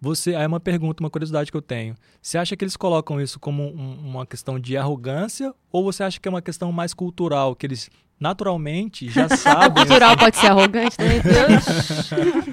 você, 0.00 0.34
aí 0.34 0.44
é 0.44 0.46
uma 0.46 0.60
pergunta, 0.60 1.02
uma 1.02 1.10
curiosidade 1.10 1.50
que 1.50 1.56
eu 1.56 1.62
tenho. 1.62 1.94
Você 2.22 2.38
acha 2.38 2.56
que 2.56 2.64
eles 2.64 2.76
colocam 2.76 3.20
isso 3.20 3.38
como 3.38 3.64
um, 3.64 3.98
uma 3.98 4.26
questão 4.26 4.58
de 4.58 4.76
arrogância 4.76 5.52
ou 5.70 5.84
você 5.84 6.04
acha 6.04 6.18
que 6.18 6.26
é 6.26 6.30
uma 6.30 6.40
questão 6.40 6.72
mais 6.72 6.94
cultural, 6.94 7.54
que 7.54 7.66
eles 7.66 7.90
naturalmente 8.20 9.08
já 9.08 9.28
sabem. 9.28 9.70
cultural 9.84 10.16
pode 10.16 10.36
ser 10.36 10.46
arrogante, 10.48 10.96
né? 10.98 11.22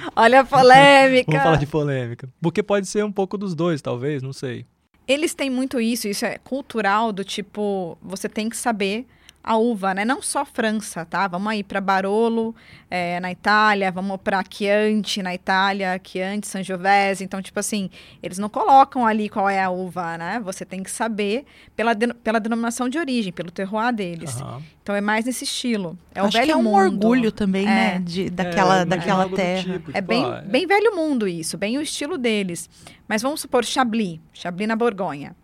Olha 0.16 0.42
a 0.42 0.46
polêmica. 0.46 1.32
Vamos 1.32 1.44
falar 1.44 1.58
de 1.58 1.68
polêmica. 1.68 2.30
Porque 2.42 2.62
pode 2.62 2.88
ser 2.88 3.04
um 3.04 3.12
pouco 3.12 3.38
dos 3.38 3.56
dois, 3.56 3.82
talvez, 3.82 4.22
não 4.22 4.34
sei. 4.34 4.66
Eles 5.08 5.34
têm 5.34 5.50
muito 5.50 5.80
isso, 5.80 6.08
isso 6.08 6.26
é 6.26 6.38
cultural 6.40 7.12
do 7.12 7.24
tipo, 7.24 7.98
você 8.02 8.28
tem 8.28 8.50
que 8.50 8.58
saber 8.58 9.06
a 9.46 9.58
uva, 9.58 9.94
né? 9.94 10.04
Não 10.04 10.24
só 10.24 10.44
França, 10.44 11.06
tá? 11.06 11.28
Vamos 11.28 11.48
aí 11.50 11.64
para 11.64 11.80
Barolo, 11.80 12.56
é, 12.90 13.20
na 13.20 13.32
Itália, 13.32 13.92
vamos 13.92 14.18
para 14.24 14.44
Chianti, 14.50 15.22
na 15.22 15.36
Itália, 15.36 16.02
Chianti, 16.04 16.48
Sangiovese. 16.48 17.24
Então, 17.24 17.40
tipo 17.44 17.60
assim, 17.60 17.92
eles 18.24 18.40
não 18.40 18.50
colocam 18.50 19.06
ali 19.06 19.30
qual 19.30 19.48
é 19.48 19.62
a 19.62 19.70
uva, 19.70 20.18
né? 20.18 20.42
Você 20.44 20.66
tem 20.66 20.82
que 20.82 20.90
saber 20.90 21.46
pela, 21.76 21.94
de, 21.94 22.12
pela 22.16 22.40
denominação 22.40 22.90
de 22.90 22.98
origem, 22.98 23.32
pelo 23.32 23.52
terroir 23.52 23.94
deles. 23.94 24.42
Uhum. 24.42 24.64
Então, 24.82 24.96
é 24.96 25.02
mais 25.02 25.26
nesse 25.26 25.44
estilo. 25.44 25.96
É 26.16 26.22
Acho 26.22 26.30
o 26.30 26.32
velho 26.32 26.46
que 26.46 26.52
é 26.52 26.56
um 26.58 26.64
mundo. 26.64 26.78
orgulho 26.78 27.32
também, 27.32 27.66
né? 27.68 27.72
é. 27.72 28.00
né? 28.00 28.04
De, 28.04 28.30
daquela, 28.32 28.80
é, 28.80 28.86
daquela 28.86 29.30
terra. 29.30 29.74
Tipo, 29.74 29.92
é 29.92 29.94
tipo, 29.94 30.08
bem, 30.08 30.26
ah, 30.26 30.44
é. 30.44 30.50
bem 30.50 30.66
velho 30.66 30.96
mundo 30.96 31.28
isso, 31.28 31.56
bem 31.56 31.78
o 31.78 31.82
estilo 31.84 32.18
deles. 32.18 32.68
Mas 33.08 33.22
vamos 33.22 33.42
supor 33.42 33.64
Chablis, 33.64 34.20
Chablis 34.34 34.68
na 34.68 34.76
Borgonha. 34.76 35.36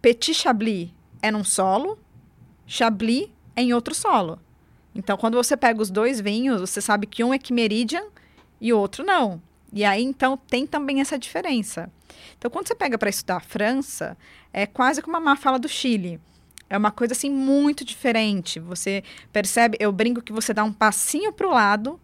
Petit 0.00 0.32
Chablis 0.32 0.88
é 1.20 1.30
num 1.30 1.44
solo, 1.44 1.98
Chablis 2.66 3.28
em 3.56 3.72
outro 3.72 3.94
solo. 3.94 4.38
Então, 4.94 5.16
quando 5.16 5.34
você 5.34 5.56
pega 5.56 5.80
os 5.80 5.90
dois 5.90 6.20
vinhos, 6.20 6.60
você 6.60 6.80
sabe 6.80 7.06
que 7.06 7.24
um 7.24 7.32
é 7.32 7.38
Quimeridian 7.38 8.04
e 8.60 8.72
o 8.72 8.78
outro 8.78 9.04
não. 9.04 9.40
E 9.72 9.84
aí, 9.84 10.02
então, 10.02 10.36
tem 10.36 10.66
também 10.66 11.00
essa 11.00 11.18
diferença. 11.18 11.90
Então, 12.36 12.50
quando 12.50 12.68
você 12.68 12.74
pega 12.74 12.98
para 12.98 13.08
estudar 13.08 13.36
a 13.36 13.40
França, 13.40 14.16
é 14.52 14.66
quase 14.66 15.00
como 15.00 15.16
a 15.16 15.20
má 15.20 15.34
fala 15.34 15.58
do 15.58 15.68
Chile. 15.68 16.20
É 16.68 16.76
uma 16.76 16.90
coisa, 16.90 17.12
assim, 17.12 17.30
muito 17.30 17.84
diferente. 17.84 18.60
Você 18.60 19.02
percebe, 19.32 19.78
eu 19.80 19.90
brinco 19.90 20.20
que 20.20 20.32
você 20.32 20.52
dá 20.52 20.62
um 20.62 20.72
passinho 20.72 21.32
para 21.32 21.48
o 21.48 21.52
lado 21.52 21.98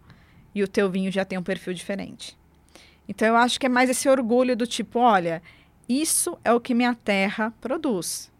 e 0.53 0.63
o 0.63 0.67
teu 0.67 0.89
vinho 0.89 1.11
já 1.11 1.23
tem 1.23 1.37
um 1.37 1.43
perfil 1.43 1.73
diferente. 1.73 2.35
Então, 3.07 3.27
eu 3.27 3.35
acho 3.35 3.59
que 3.59 3.67
é 3.67 3.69
mais 3.69 3.89
esse 3.89 4.09
orgulho 4.09 4.55
do 4.55 4.65
tipo, 4.65 4.99
olha, 4.99 5.43
isso 5.87 6.37
é 6.43 6.51
o 6.51 6.59
que 6.59 6.73
minha 6.73 6.95
terra 6.95 7.53
produz. 7.61 8.31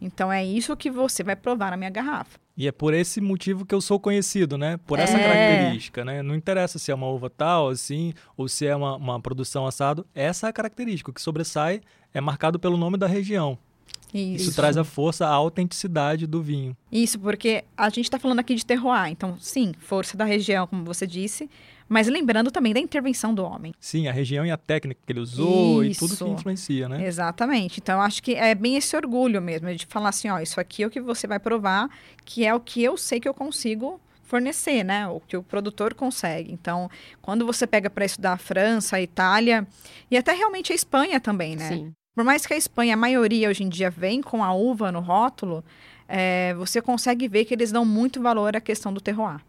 Então 0.00 0.30
é 0.32 0.44
isso 0.44 0.76
que 0.76 0.90
você 0.90 1.22
vai 1.22 1.36
provar 1.36 1.70
na 1.70 1.76
minha 1.76 1.90
garrafa. 1.90 2.38
E 2.56 2.66
é 2.66 2.72
por 2.72 2.94
esse 2.94 3.20
motivo 3.20 3.66
que 3.66 3.74
eu 3.74 3.80
sou 3.80 4.00
conhecido, 4.00 4.56
né? 4.56 4.78
Por 4.86 4.98
essa 4.98 5.16
é. 5.18 5.22
característica, 5.22 6.04
né? 6.04 6.22
Não 6.22 6.34
interessa 6.34 6.78
se 6.78 6.90
é 6.90 6.94
uma 6.94 7.06
uva 7.06 7.28
tal, 7.28 7.68
assim, 7.68 8.14
ou 8.36 8.48
se 8.48 8.66
é 8.66 8.74
uma, 8.74 8.96
uma 8.96 9.20
produção 9.20 9.66
assado. 9.66 10.06
Essa 10.14 10.46
é 10.46 10.50
a 10.50 10.52
característica. 10.52 11.10
O 11.10 11.14
que 11.14 11.20
sobressai 11.20 11.82
é 12.14 12.20
marcado 12.20 12.58
pelo 12.58 12.78
nome 12.78 12.96
da 12.96 13.06
região. 13.06 13.58
Isso. 14.14 14.48
Isso 14.48 14.56
traz 14.56 14.78
a 14.78 14.84
força, 14.84 15.26
a 15.26 15.30
autenticidade 15.30 16.26
do 16.26 16.40
vinho. 16.40 16.74
Isso, 16.90 17.18
porque 17.18 17.64
a 17.76 17.88
gente 17.90 18.04
está 18.04 18.18
falando 18.18 18.38
aqui 18.38 18.54
de 18.54 18.64
terroir. 18.64 19.08
Então, 19.10 19.36
sim, 19.38 19.74
força 19.78 20.16
da 20.16 20.24
região, 20.24 20.66
como 20.66 20.84
você 20.84 21.06
disse, 21.06 21.50
mas 21.88 22.08
lembrando 22.08 22.50
também 22.50 22.72
da 22.74 22.80
intervenção 22.80 23.34
do 23.34 23.44
homem. 23.44 23.72
Sim, 23.78 24.08
a 24.08 24.12
região 24.12 24.44
e 24.44 24.50
a 24.50 24.56
técnica 24.56 25.00
que 25.04 25.12
ele 25.12 25.20
usou 25.20 25.84
isso. 25.84 26.04
e 26.04 26.08
tudo 26.08 26.24
que 26.24 26.30
influencia, 26.30 26.88
né? 26.88 27.06
Exatamente. 27.06 27.80
Então, 27.80 28.00
acho 28.00 28.22
que 28.22 28.34
é 28.34 28.54
bem 28.54 28.76
esse 28.76 28.96
orgulho 28.96 29.40
mesmo, 29.40 29.72
de 29.74 29.86
falar 29.86 30.08
assim, 30.08 30.28
ó, 30.28 30.38
isso 30.38 30.60
aqui 30.60 30.82
é 30.82 30.86
o 30.86 30.90
que 30.90 31.00
você 31.00 31.26
vai 31.26 31.38
provar, 31.38 31.88
que 32.24 32.44
é 32.44 32.54
o 32.54 32.60
que 32.60 32.82
eu 32.82 32.96
sei 32.96 33.20
que 33.20 33.28
eu 33.28 33.34
consigo 33.34 34.00
fornecer, 34.24 34.82
né? 34.84 35.06
O 35.06 35.20
que 35.20 35.36
o 35.36 35.42
produtor 35.42 35.94
consegue. 35.94 36.52
Então, 36.52 36.90
quando 37.22 37.46
você 37.46 37.66
pega 37.66 37.88
para 37.88 38.04
estudar 38.04 38.32
a 38.32 38.38
França, 38.38 38.96
a 38.96 39.02
Itália 39.02 39.66
e 40.10 40.16
até 40.16 40.32
realmente 40.32 40.72
a 40.72 40.74
Espanha 40.74 41.20
também, 41.20 41.56
né? 41.56 41.68
Sim. 41.68 41.92
Por 42.14 42.24
mais 42.24 42.46
que 42.46 42.54
a 42.54 42.56
Espanha, 42.56 42.94
a 42.94 42.96
maioria 42.96 43.48
hoje 43.48 43.62
em 43.62 43.68
dia 43.68 43.90
vem 43.90 44.22
com 44.22 44.42
a 44.42 44.52
uva 44.52 44.90
no 44.90 45.00
rótulo, 45.00 45.64
é, 46.08 46.54
você 46.54 46.80
consegue 46.80 47.28
ver 47.28 47.44
que 47.44 47.54
eles 47.54 47.70
dão 47.70 47.84
muito 47.84 48.20
valor 48.20 48.56
à 48.56 48.60
questão 48.60 48.92
do 48.92 49.00
terroir. 49.00 49.40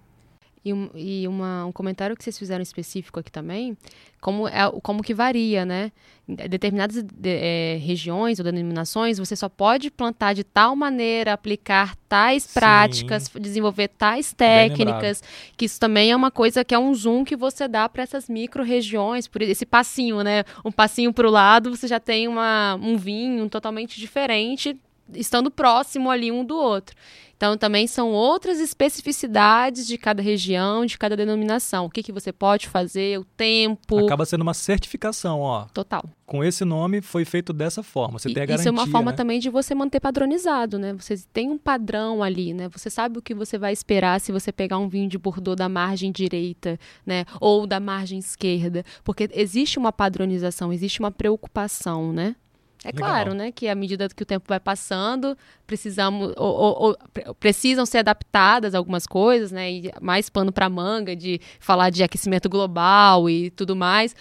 E, 0.67 0.73
um, 0.73 0.89
e 0.93 1.27
uma, 1.27 1.65
um 1.65 1.71
comentário 1.71 2.15
que 2.15 2.23
vocês 2.23 2.37
fizeram 2.37 2.61
específico 2.61 3.19
aqui 3.19 3.31
também, 3.31 3.77
como, 4.19 4.47
é, 4.47 4.69
como 4.83 5.01
que 5.01 5.13
varia, 5.13 5.65
né? 5.65 5.93
Em 6.27 6.35
determinadas 6.35 7.01
de, 7.01 7.29
é, 7.29 7.77
regiões 7.77 8.37
ou 8.37 8.43
denominações, 8.43 9.17
você 9.17 9.33
só 9.33 9.47
pode 9.47 9.89
plantar 9.89 10.33
de 10.33 10.43
tal 10.43 10.75
maneira, 10.75 11.31
aplicar 11.31 11.95
tais 12.09 12.43
Sim. 12.43 12.53
práticas, 12.53 13.29
desenvolver 13.39 13.87
tais 13.87 14.33
técnicas, 14.33 15.23
que 15.55 15.63
isso 15.63 15.79
também 15.79 16.11
é 16.11 16.15
uma 16.15 16.31
coisa 16.31 16.65
que 16.65 16.75
é 16.75 16.79
um 16.79 16.93
zoom 16.93 17.23
que 17.23 17.37
você 17.37 17.65
dá 17.65 17.87
para 17.87 18.03
essas 18.03 18.27
micro-regiões, 18.27 19.25
por 19.25 19.41
esse 19.41 19.65
passinho, 19.65 20.21
né? 20.21 20.43
Um 20.65 20.71
passinho 20.71 21.13
para 21.13 21.27
o 21.27 21.31
lado, 21.31 21.73
você 21.73 21.87
já 21.87 21.99
tem 21.99 22.27
uma, 22.27 22.75
um 22.75 22.97
vinho 22.97 23.47
totalmente 23.49 23.97
diferente, 23.97 24.77
estando 25.13 25.51
próximo 25.51 26.09
ali 26.09 26.31
um 26.31 26.43
do 26.43 26.57
outro. 26.57 26.95
Então, 27.37 27.55
também 27.55 27.85
são 27.85 28.13
outras 28.13 28.59
especificidades 28.59 29.85
de 29.85 29.95
cada 29.95 30.23
região, 30.23 30.83
de 30.87 30.97
cada 30.97 31.15
denominação. 31.15 31.85
O 31.85 31.89
que, 31.89 32.01
que 32.01 32.11
você 32.11 32.33
pode 32.33 32.67
fazer, 32.67 33.19
o 33.19 33.23
tempo. 33.23 33.99
Acaba 33.99 34.25
sendo 34.25 34.41
uma 34.41 34.55
certificação, 34.55 35.41
ó. 35.41 35.65
Total. 35.71 36.03
Com 36.25 36.43
esse 36.43 36.65
nome 36.65 36.99
foi 36.99 37.25
feito 37.25 37.53
dessa 37.53 37.83
forma. 37.83 38.17
Você 38.17 38.29
e, 38.29 38.33
tem 38.33 38.41
a 38.41 38.45
garantia. 38.47 38.63
Isso 38.63 38.69
é 38.69 38.71
uma 38.71 38.87
forma 38.87 39.11
né? 39.11 39.17
também 39.17 39.39
de 39.39 39.51
você 39.51 39.75
manter 39.75 39.99
padronizado, 39.99 40.79
né? 40.79 40.93
Você 40.93 41.15
tem 41.31 41.51
um 41.51 41.59
padrão 41.59 42.23
ali, 42.23 42.55
né? 42.55 42.69
Você 42.69 42.89
sabe 42.89 43.19
o 43.19 43.21
que 43.21 43.35
você 43.35 43.55
vai 43.55 43.71
esperar 43.71 44.19
se 44.19 44.31
você 44.31 44.51
pegar 44.51 44.79
um 44.79 44.89
vinho 44.89 45.07
de 45.07 45.19
Bordeaux 45.19 45.55
da 45.55 45.69
margem 45.69 46.11
direita, 46.11 46.79
né? 47.05 47.23
Ou 47.39 47.67
da 47.67 47.79
margem 47.79 48.17
esquerda. 48.17 48.83
Porque 49.03 49.29
existe 49.31 49.77
uma 49.77 49.93
padronização, 49.93 50.73
existe 50.73 50.99
uma 50.99 51.11
preocupação, 51.11 52.11
né? 52.11 52.35
É 52.83 52.89
Legal. 52.89 53.09
claro, 53.09 53.33
né, 53.33 53.51
que 53.51 53.67
à 53.67 53.73
medida 53.73 54.07
que 54.07 54.21
o 54.21 54.25
tempo 54.25 54.45
vai 54.47 54.59
passando, 54.59 55.35
precisamos 55.65 56.33
ou, 56.37 56.55
ou, 56.55 56.97
ou, 57.25 57.35
precisam 57.35 57.85
ser 57.85 57.99
adaptadas 57.99 58.75
algumas 58.75 59.07
coisas, 59.07 59.51
né, 59.51 59.71
e 59.71 59.91
mais 59.99 60.29
pano 60.29 60.51
para 60.51 60.69
manga 60.69 61.15
de 61.15 61.41
falar 61.59 61.89
de 61.89 62.03
aquecimento 62.03 62.47
global 62.47 63.27
e 63.29 63.49
tudo 63.49 63.75
mais. 63.75 64.15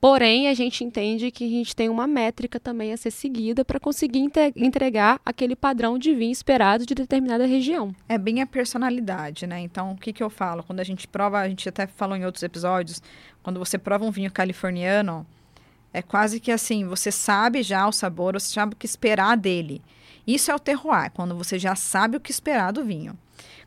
Porém, 0.00 0.48
a 0.48 0.54
gente 0.54 0.82
entende 0.82 1.30
que 1.30 1.44
a 1.44 1.48
gente 1.48 1.76
tem 1.76 1.90
uma 1.90 2.06
métrica 2.06 2.58
também 2.58 2.92
a 2.92 2.96
ser 2.96 3.10
seguida 3.10 3.64
para 3.64 3.78
conseguir 3.78 4.26
entregar 4.56 5.20
aquele 5.24 5.54
padrão 5.54 5.98
de 5.98 6.14
vinho 6.14 6.32
esperado 6.32 6.86
de 6.86 6.94
determinada 6.94 7.44
região. 7.46 7.94
É 8.08 8.16
bem 8.16 8.40
a 8.40 8.46
personalidade, 8.46 9.46
né? 9.46 9.60
Então, 9.60 9.92
o 9.92 9.96
que 9.96 10.12
que 10.14 10.22
eu 10.22 10.30
falo? 10.30 10.62
Quando 10.62 10.80
a 10.80 10.84
gente 10.84 11.06
prova, 11.06 11.40
a 11.40 11.48
gente 11.48 11.68
até 11.68 11.86
falou 11.86 12.16
em 12.16 12.24
outros 12.24 12.42
episódios, 12.42 13.02
quando 13.42 13.58
você 13.58 13.76
prova 13.78 14.04
um 14.04 14.10
vinho 14.10 14.32
californiano, 14.32 15.26
é 15.92 16.02
quase 16.02 16.40
que 16.40 16.52
assim, 16.52 16.84
você 16.84 17.10
sabe 17.10 17.62
já 17.62 17.86
o 17.86 17.92
sabor, 17.92 18.34
você 18.34 18.52
sabe 18.52 18.74
o 18.74 18.76
que 18.76 18.86
esperar 18.86 19.36
dele. 19.36 19.82
Isso 20.26 20.50
é 20.50 20.54
o 20.54 20.58
terroir, 20.58 21.10
quando 21.12 21.34
você 21.34 21.58
já 21.58 21.74
sabe 21.74 22.16
o 22.16 22.20
que 22.20 22.30
esperar 22.30 22.72
do 22.72 22.84
vinho. 22.84 23.16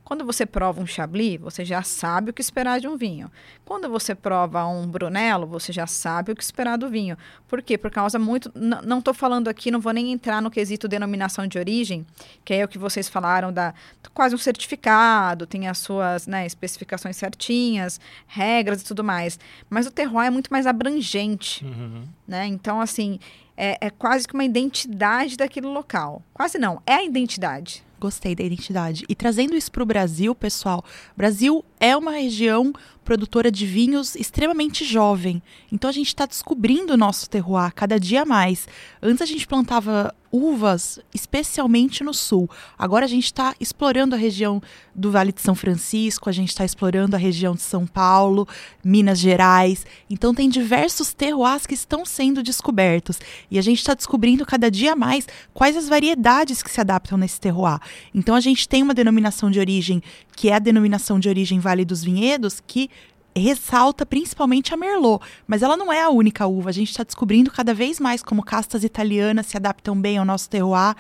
Quando 0.03 0.25
você 0.25 0.45
prova 0.45 0.81
um 0.81 0.85
Chablis, 0.85 1.39
você 1.39 1.63
já 1.63 1.83
sabe 1.83 2.31
o 2.31 2.33
que 2.33 2.41
esperar 2.41 2.79
de 2.79 2.87
um 2.87 2.97
vinho. 2.97 3.31
Quando 3.63 3.87
você 3.87 4.13
prova 4.13 4.65
um 4.65 4.85
Brunello, 4.87 5.47
você 5.47 5.71
já 5.71 5.87
sabe 5.87 6.31
o 6.31 6.35
que 6.35 6.43
esperar 6.43 6.77
do 6.77 6.89
vinho. 6.89 7.17
Por 7.47 7.61
quê? 7.61 7.77
Por 7.77 7.89
causa 7.89 8.19
muito. 8.19 8.51
Não 8.55 8.99
estou 8.99 9.13
falando 9.13 9.47
aqui, 9.47 9.71
não 9.71 9.79
vou 9.79 9.93
nem 9.93 10.11
entrar 10.11 10.41
no 10.41 10.51
quesito 10.51 10.87
denominação 10.87 11.47
de 11.47 11.57
origem, 11.57 12.05
que 12.43 12.53
é 12.53 12.65
o 12.65 12.67
que 12.67 12.77
vocês 12.77 13.07
falaram 13.07 13.53
da 13.53 13.73
quase 14.13 14.35
um 14.35 14.37
certificado, 14.37 15.45
tem 15.45 15.67
as 15.67 15.77
suas 15.77 16.27
né, 16.27 16.45
especificações 16.45 17.15
certinhas, 17.15 17.99
regras 18.27 18.81
e 18.81 18.85
tudo 18.85 19.03
mais. 19.03 19.39
Mas 19.69 19.87
o 19.87 19.91
terroir 19.91 20.27
é 20.27 20.29
muito 20.29 20.51
mais 20.51 20.67
abrangente. 20.67 21.63
Uhum. 21.63 22.03
Né? 22.27 22.47
Então, 22.47 22.81
assim, 22.81 23.19
é, 23.55 23.77
é 23.79 23.89
quase 23.89 24.27
que 24.27 24.33
uma 24.33 24.43
identidade 24.43 25.37
daquele 25.37 25.67
local. 25.67 26.21
Quase 26.33 26.57
não, 26.57 26.81
é 26.85 26.95
a 26.95 27.03
identidade. 27.03 27.83
Gostei 28.01 28.33
da 28.33 28.43
identidade. 28.43 29.05
E 29.07 29.13
trazendo 29.13 29.55
isso 29.55 29.71
para 29.71 29.83
o 29.83 29.85
Brasil, 29.85 30.33
pessoal, 30.33 30.83
Brasil 31.15 31.63
é 31.81 31.97
uma 31.97 32.11
região 32.11 32.71
produtora 33.03 33.51
de 33.51 33.65
vinhos 33.65 34.15
extremamente 34.15 34.85
jovem. 34.85 35.41
Então 35.71 35.89
a 35.89 35.93
gente 35.93 36.07
está 36.07 36.25
descobrindo 36.27 36.93
o 36.93 36.97
nosso 36.97 37.29
terroir 37.29 37.73
cada 37.73 37.99
dia 37.99 38.23
mais. 38.23 38.67
Antes 39.01 39.23
a 39.23 39.25
gente 39.25 39.47
plantava 39.47 40.13
uvas, 40.31 40.97
especialmente 41.13 42.03
no 42.03 42.13
sul. 42.13 42.49
Agora 42.77 43.03
a 43.03 43.07
gente 43.07 43.25
está 43.25 43.53
explorando 43.59 44.15
a 44.15 44.17
região 44.17 44.61
do 44.95 45.11
Vale 45.11 45.33
de 45.33 45.41
São 45.41 45.53
Francisco, 45.53 46.29
a 46.29 46.31
gente 46.31 46.49
está 46.49 46.63
explorando 46.63 47.15
a 47.15 47.19
região 47.19 47.53
de 47.53 47.61
São 47.61 47.85
Paulo, 47.85 48.47
Minas 48.81 49.19
Gerais. 49.19 49.85
Então 50.09 50.33
tem 50.33 50.47
diversos 50.47 51.13
terroirs 51.13 51.65
que 51.65 51.73
estão 51.73 52.05
sendo 52.05 52.41
descobertos 52.41 53.19
e 53.49 53.59
a 53.59 53.61
gente 53.61 53.79
está 53.79 53.93
descobrindo 53.93 54.45
cada 54.45 54.71
dia 54.71 54.95
mais 54.95 55.27
quais 55.53 55.75
as 55.75 55.89
variedades 55.89 56.63
que 56.63 56.71
se 56.71 56.79
adaptam 56.79 57.17
nesse 57.17 57.39
terroir. 57.41 57.79
Então 58.13 58.35
a 58.35 58.39
gente 58.39 58.69
tem 58.69 58.81
uma 58.81 58.93
denominação 58.93 59.51
de 59.51 59.59
origem 59.59 60.01
que 60.33 60.49
é 60.49 60.55
a 60.55 60.59
denominação 60.59 61.19
de 61.19 61.27
origem 61.27 61.59
Vale 61.71 61.85
dos 61.85 62.03
Vinhedos 62.03 62.59
que 62.59 62.89
ressalta 63.33 64.05
principalmente 64.05 64.73
a 64.73 64.77
Merlot, 64.77 65.23
mas 65.47 65.61
ela 65.61 65.77
não 65.77 65.91
é 65.91 66.01
a 66.01 66.09
única 66.09 66.45
uva. 66.45 66.69
A 66.69 66.73
gente 66.73 66.89
está 66.89 67.01
descobrindo 67.01 67.49
cada 67.49 67.73
vez 67.73 67.97
mais 67.97 68.21
como 68.21 68.43
castas 68.43 68.83
italianas 68.83 69.45
se 69.45 69.55
adaptam 69.55 69.95
bem 69.99 70.17
ao 70.17 70.25
nosso 70.25 70.49
terroir, 70.49 70.93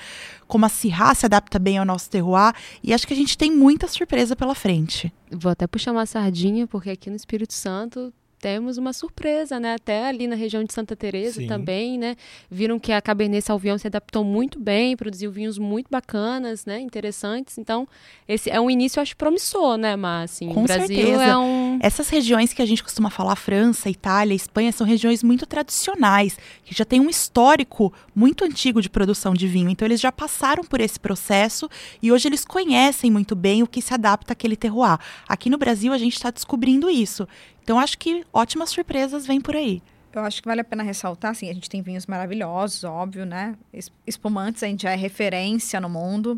como 0.47 0.65
a 0.65 0.69
Syrah 0.69 1.13
se 1.13 1.25
adapta 1.25 1.59
bem 1.59 1.77
ao 1.77 1.83
nosso 1.83 2.09
terroir, 2.09 2.53
e 2.81 2.93
acho 2.93 3.05
que 3.05 3.13
a 3.13 3.17
gente 3.17 3.37
tem 3.37 3.51
muita 3.51 3.85
surpresa 3.85 4.33
pela 4.33 4.55
frente. 4.55 5.13
Vou 5.29 5.51
até 5.51 5.67
puxar 5.67 5.91
uma 5.91 6.05
sardinha, 6.05 6.65
porque 6.65 6.91
aqui 6.91 7.09
no 7.09 7.17
Espírito 7.17 7.53
Santo 7.53 8.13
temos 8.41 8.77
uma 8.77 8.91
surpresa, 8.91 9.59
né? 9.59 9.75
Até 9.75 10.07
ali 10.07 10.25
na 10.25 10.35
região 10.35 10.63
de 10.63 10.73
Santa 10.73 10.95
Teresa 10.95 11.39
Sim. 11.39 11.47
também, 11.47 11.97
né? 11.97 12.15
Viram 12.49 12.79
que 12.79 12.91
a 12.91 12.99
Cabernet 12.99 13.45
Sauvignon 13.45 13.77
se 13.77 13.85
adaptou 13.85 14.23
muito 14.23 14.59
bem, 14.59 14.97
produziu 14.97 15.31
vinhos 15.31 15.59
muito 15.59 15.87
bacanas, 15.91 16.65
né? 16.65 16.79
Interessantes. 16.79 17.59
Então, 17.59 17.87
esse 18.27 18.49
é 18.49 18.59
um 18.59 18.69
início, 18.69 18.97
eu 18.97 19.03
acho, 19.03 19.15
promissor, 19.15 19.77
né, 19.77 19.95
Mas, 19.95 20.31
assim, 20.31 20.49
Com 20.49 20.61
o 20.61 20.63
Brasil 20.63 20.87
certeza. 20.87 21.23
é 21.23 21.37
um... 21.37 21.77
Essas 21.81 22.09
regiões 22.09 22.51
que 22.51 22.61
a 22.61 22.65
gente 22.65 22.83
costuma 22.83 23.11
falar, 23.11 23.35
França, 23.35 23.89
Itália, 23.89 24.33
Espanha, 24.33 24.71
são 24.71 24.87
regiões 24.87 25.21
muito 25.21 25.45
tradicionais, 25.45 26.37
que 26.63 26.73
já 26.75 26.83
têm 26.83 26.99
um 26.99 27.09
histórico 27.09 27.93
muito 28.15 28.43
antigo 28.43 28.81
de 28.81 28.89
produção 28.89 29.35
de 29.35 29.47
vinho. 29.47 29.69
Então, 29.69 29.87
eles 29.87 30.01
já 30.01 30.11
passaram 30.11 30.63
por 30.63 30.81
esse 30.81 30.99
processo 30.99 31.69
e 32.01 32.11
hoje 32.11 32.27
eles 32.27 32.43
conhecem 32.43 33.11
muito 33.11 33.35
bem 33.35 33.61
o 33.61 33.67
que 33.67 33.81
se 33.81 33.93
adapta 33.93 34.33
àquele 34.33 34.55
terroir. 34.55 34.97
Aqui 35.27 35.47
no 35.47 35.59
Brasil, 35.59 35.93
a 35.93 35.97
gente 35.97 36.15
está 36.15 36.31
descobrindo 36.31 36.89
isso. 36.89 37.27
Então, 37.71 37.79
acho 37.79 37.97
que 37.97 38.25
ótimas 38.33 38.69
surpresas 38.69 39.25
vêm 39.25 39.39
por 39.39 39.55
aí. 39.55 39.81
Eu 40.11 40.23
acho 40.23 40.41
que 40.41 40.47
vale 40.49 40.59
a 40.59 40.63
pena 40.63 40.83
ressaltar, 40.83 41.31
assim, 41.31 41.49
a 41.49 41.53
gente 41.53 41.69
tem 41.69 41.81
vinhos 41.81 42.05
maravilhosos, 42.05 42.83
óbvio, 42.83 43.25
né? 43.25 43.55
Es- 43.71 43.89
Espumantes, 44.05 44.61
a 44.61 44.67
gente 44.67 44.83
já 44.83 44.91
é 44.91 44.95
referência 44.97 45.79
no 45.79 45.87
mundo. 45.87 46.37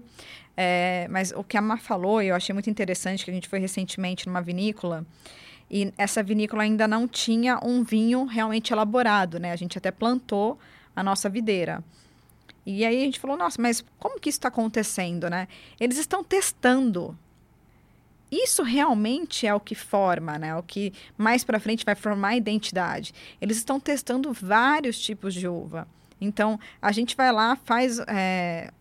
É, 0.55 1.07
mas 1.09 1.31
o 1.35 1.43
que 1.43 1.57
a 1.57 1.61
Mar 1.61 1.81
falou, 1.81 2.21
eu 2.21 2.35
achei 2.35 2.53
muito 2.53 2.69
interessante, 2.69 3.25
que 3.25 3.31
a 3.31 3.33
gente 3.33 3.49
foi 3.49 3.57
recentemente 3.57 4.27
numa 4.27 4.43
vinícola, 4.43 5.03
e 5.71 5.91
essa 5.97 6.21
vinícola 6.21 6.61
ainda 6.61 6.87
não 6.87 7.07
tinha 7.07 7.59
um 7.63 7.83
vinho 7.83 8.25
realmente 8.25 8.71
elaborado, 8.71 9.39
né? 9.39 9.51
A 9.51 9.55
gente 9.55 9.75
até 9.75 9.89
plantou 9.89 10.59
a 10.95 11.01
nossa 11.01 11.27
videira. 11.27 11.83
E 12.63 12.85
aí 12.85 13.01
a 13.01 13.05
gente 13.05 13.19
falou, 13.19 13.35
nossa, 13.35 13.59
mas 13.59 13.83
como 13.97 14.19
que 14.19 14.29
isso 14.29 14.37
está 14.37 14.49
acontecendo, 14.49 15.27
né? 15.31 15.47
Eles 15.79 15.97
estão 15.97 16.23
testando. 16.23 17.17
Isso 18.33 18.63
realmente 18.63 19.45
é 19.45 19.53
o 19.53 19.59
que 19.59 19.75
forma, 19.75 20.39
né? 20.39 20.55
O 20.55 20.63
que 20.63 20.91
mais 21.15 21.43
para 21.43 21.59
frente 21.59 21.85
vai 21.85 21.93
formar 21.93 22.29
a 22.29 22.35
identidade. 22.35 23.13
Eles 23.39 23.57
estão 23.57 23.79
testando 23.79 24.33
vários 24.33 24.99
tipos 24.99 25.35
de 25.35 25.47
uva. 25.47 25.87
Então, 26.19 26.59
a 26.81 26.91
gente 26.91 27.15
vai 27.15 27.31
lá, 27.31 27.55
faz, 27.57 27.99
é, 28.07 28.71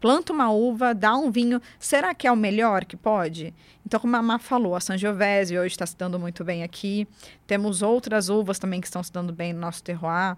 planta 0.00 0.32
uma 0.32 0.52
uva, 0.52 0.94
dá 0.94 1.16
um 1.16 1.32
vinho. 1.32 1.60
Será 1.80 2.14
que 2.14 2.28
é 2.28 2.32
o 2.32 2.36
melhor 2.36 2.84
que 2.84 2.96
pode? 2.96 3.52
Então, 3.84 3.98
como 3.98 4.14
a 4.14 4.22
Má 4.22 4.38
falou, 4.38 4.76
a 4.76 4.80
Sangiovese 4.80 5.58
hoje 5.58 5.74
está 5.74 5.84
se 5.84 5.96
dando 5.96 6.16
muito 6.16 6.44
bem 6.44 6.62
aqui. 6.62 7.08
Temos 7.44 7.82
outras 7.82 8.28
uvas 8.28 8.60
também 8.60 8.80
que 8.80 8.86
estão 8.86 9.02
se 9.02 9.12
dando 9.12 9.32
bem 9.32 9.52
no 9.52 9.58
nosso 9.58 9.82
terroir. 9.82 10.36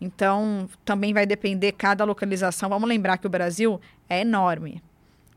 Então, 0.00 0.68
também 0.84 1.12
vai 1.12 1.26
depender 1.26 1.72
cada 1.72 2.04
localização. 2.04 2.68
Vamos 2.68 2.88
lembrar 2.88 3.18
que 3.18 3.26
o 3.26 3.30
Brasil 3.30 3.80
é 4.08 4.20
enorme. 4.20 4.80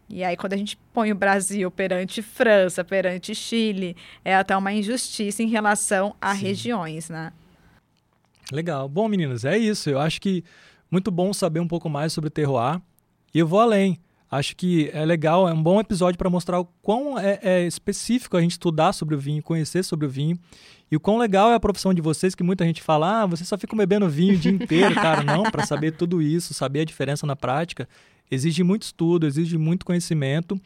E 0.10 0.24
aí, 0.24 0.38
quando 0.38 0.54
a 0.54 0.58
gente 0.58 0.78
põe 0.94 1.12
o 1.12 1.16
Brasil 1.16 1.70
perante 1.70 2.22
França, 2.22 2.84
perante 2.84 3.36
Chile, 3.36 3.96
é 4.24 4.36
até 4.36 4.56
uma 4.56 4.72
injustiça 4.72 5.44
em 5.44 5.48
relação 5.48 6.16
a 6.22 6.34
Sim. 6.34 6.42
regiões, 6.42 7.10
né? 7.10 7.34
Legal. 8.52 8.88
Bom, 8.88 9.08
meninos, 9.08 9.44
é 9.44 9.58
isso. 9.58 9.90
Eu 9.90 10.00
acho 10.00 10.22
que 10.22 10.44
muito 10.90 11.12
bom 11.12 11.34
saber 11.34 11.60
um 11.60 11.68
pouco 11.68 11.90
mais 11.90 12.14
sobre 12.14 12.30
terroir. 12.30 12.82
E 13.34 13.40
eu 13.40 13.48
vou 13.48 13.60
além. 13.60 14.00
Acho 14.30 14.56
que 14.58 14.90
é 14.94 15.06
legal, 15.06 15.48
é 15.48 15.54
um 15.54 15.64
bom 15.64 15.80
episódio 15.80 16.18
para 16.18 16.30
mostrar 16.30 16.60
o 16.60 16.66
quão 16.82 17.18
é, 17.18 17.40
é 17.42 17.66
específico 17.66 18.36
a 18.36 18.42
gente 18.42 18.52
estudar 18.52 18.92
sobre 18.92 19.16
o 19.16 19.20
vinho, 19.20 19.42
conhecer 19.42 19.84
sobre 19.84 20.06
o 20.06 20.10
vinho. 20.10 20.38
E 20.92 20.98
o 20.98 21.00
quão 21.00 21.18
legal 21.18 21.52
é 21.52 21.56
a 21.56 21.60
profissão 21.60 21.94
de 21.94 22.02
vocês, 22.02 22.36
que 22.36 22.44
muita 22.44 22.66
gente 22.66 22.82
fala, 22.82 23.22
ah, 23.22 23.26
vocês 23.26 23.48
só 23.48 23.58
ficam 23.58 23.78
bebendo 23.78 24.08
vinho 24.10 24.36
o 24.36 24.38
dia 24.38 24.52
inteiro. 24.52 24.96
Cara, 24.96 25.24
não, 25.24 25.44
para 25.44 25.66
saber 25.66 25.92
tudo 25.92 26.22
isso, 26.22 26.54
saber 26.54 26.82
a 26.82 26.86
diferença 26.86 27.26
na 27.26 27.38
prática, 27.38 27.88
exige 28.30 28.64
muito 28.64 28.84
estudo, 28.84 29.26
exige 29.26 29.58
muito 29.58 29.86
conhecimento. 29.86 30.60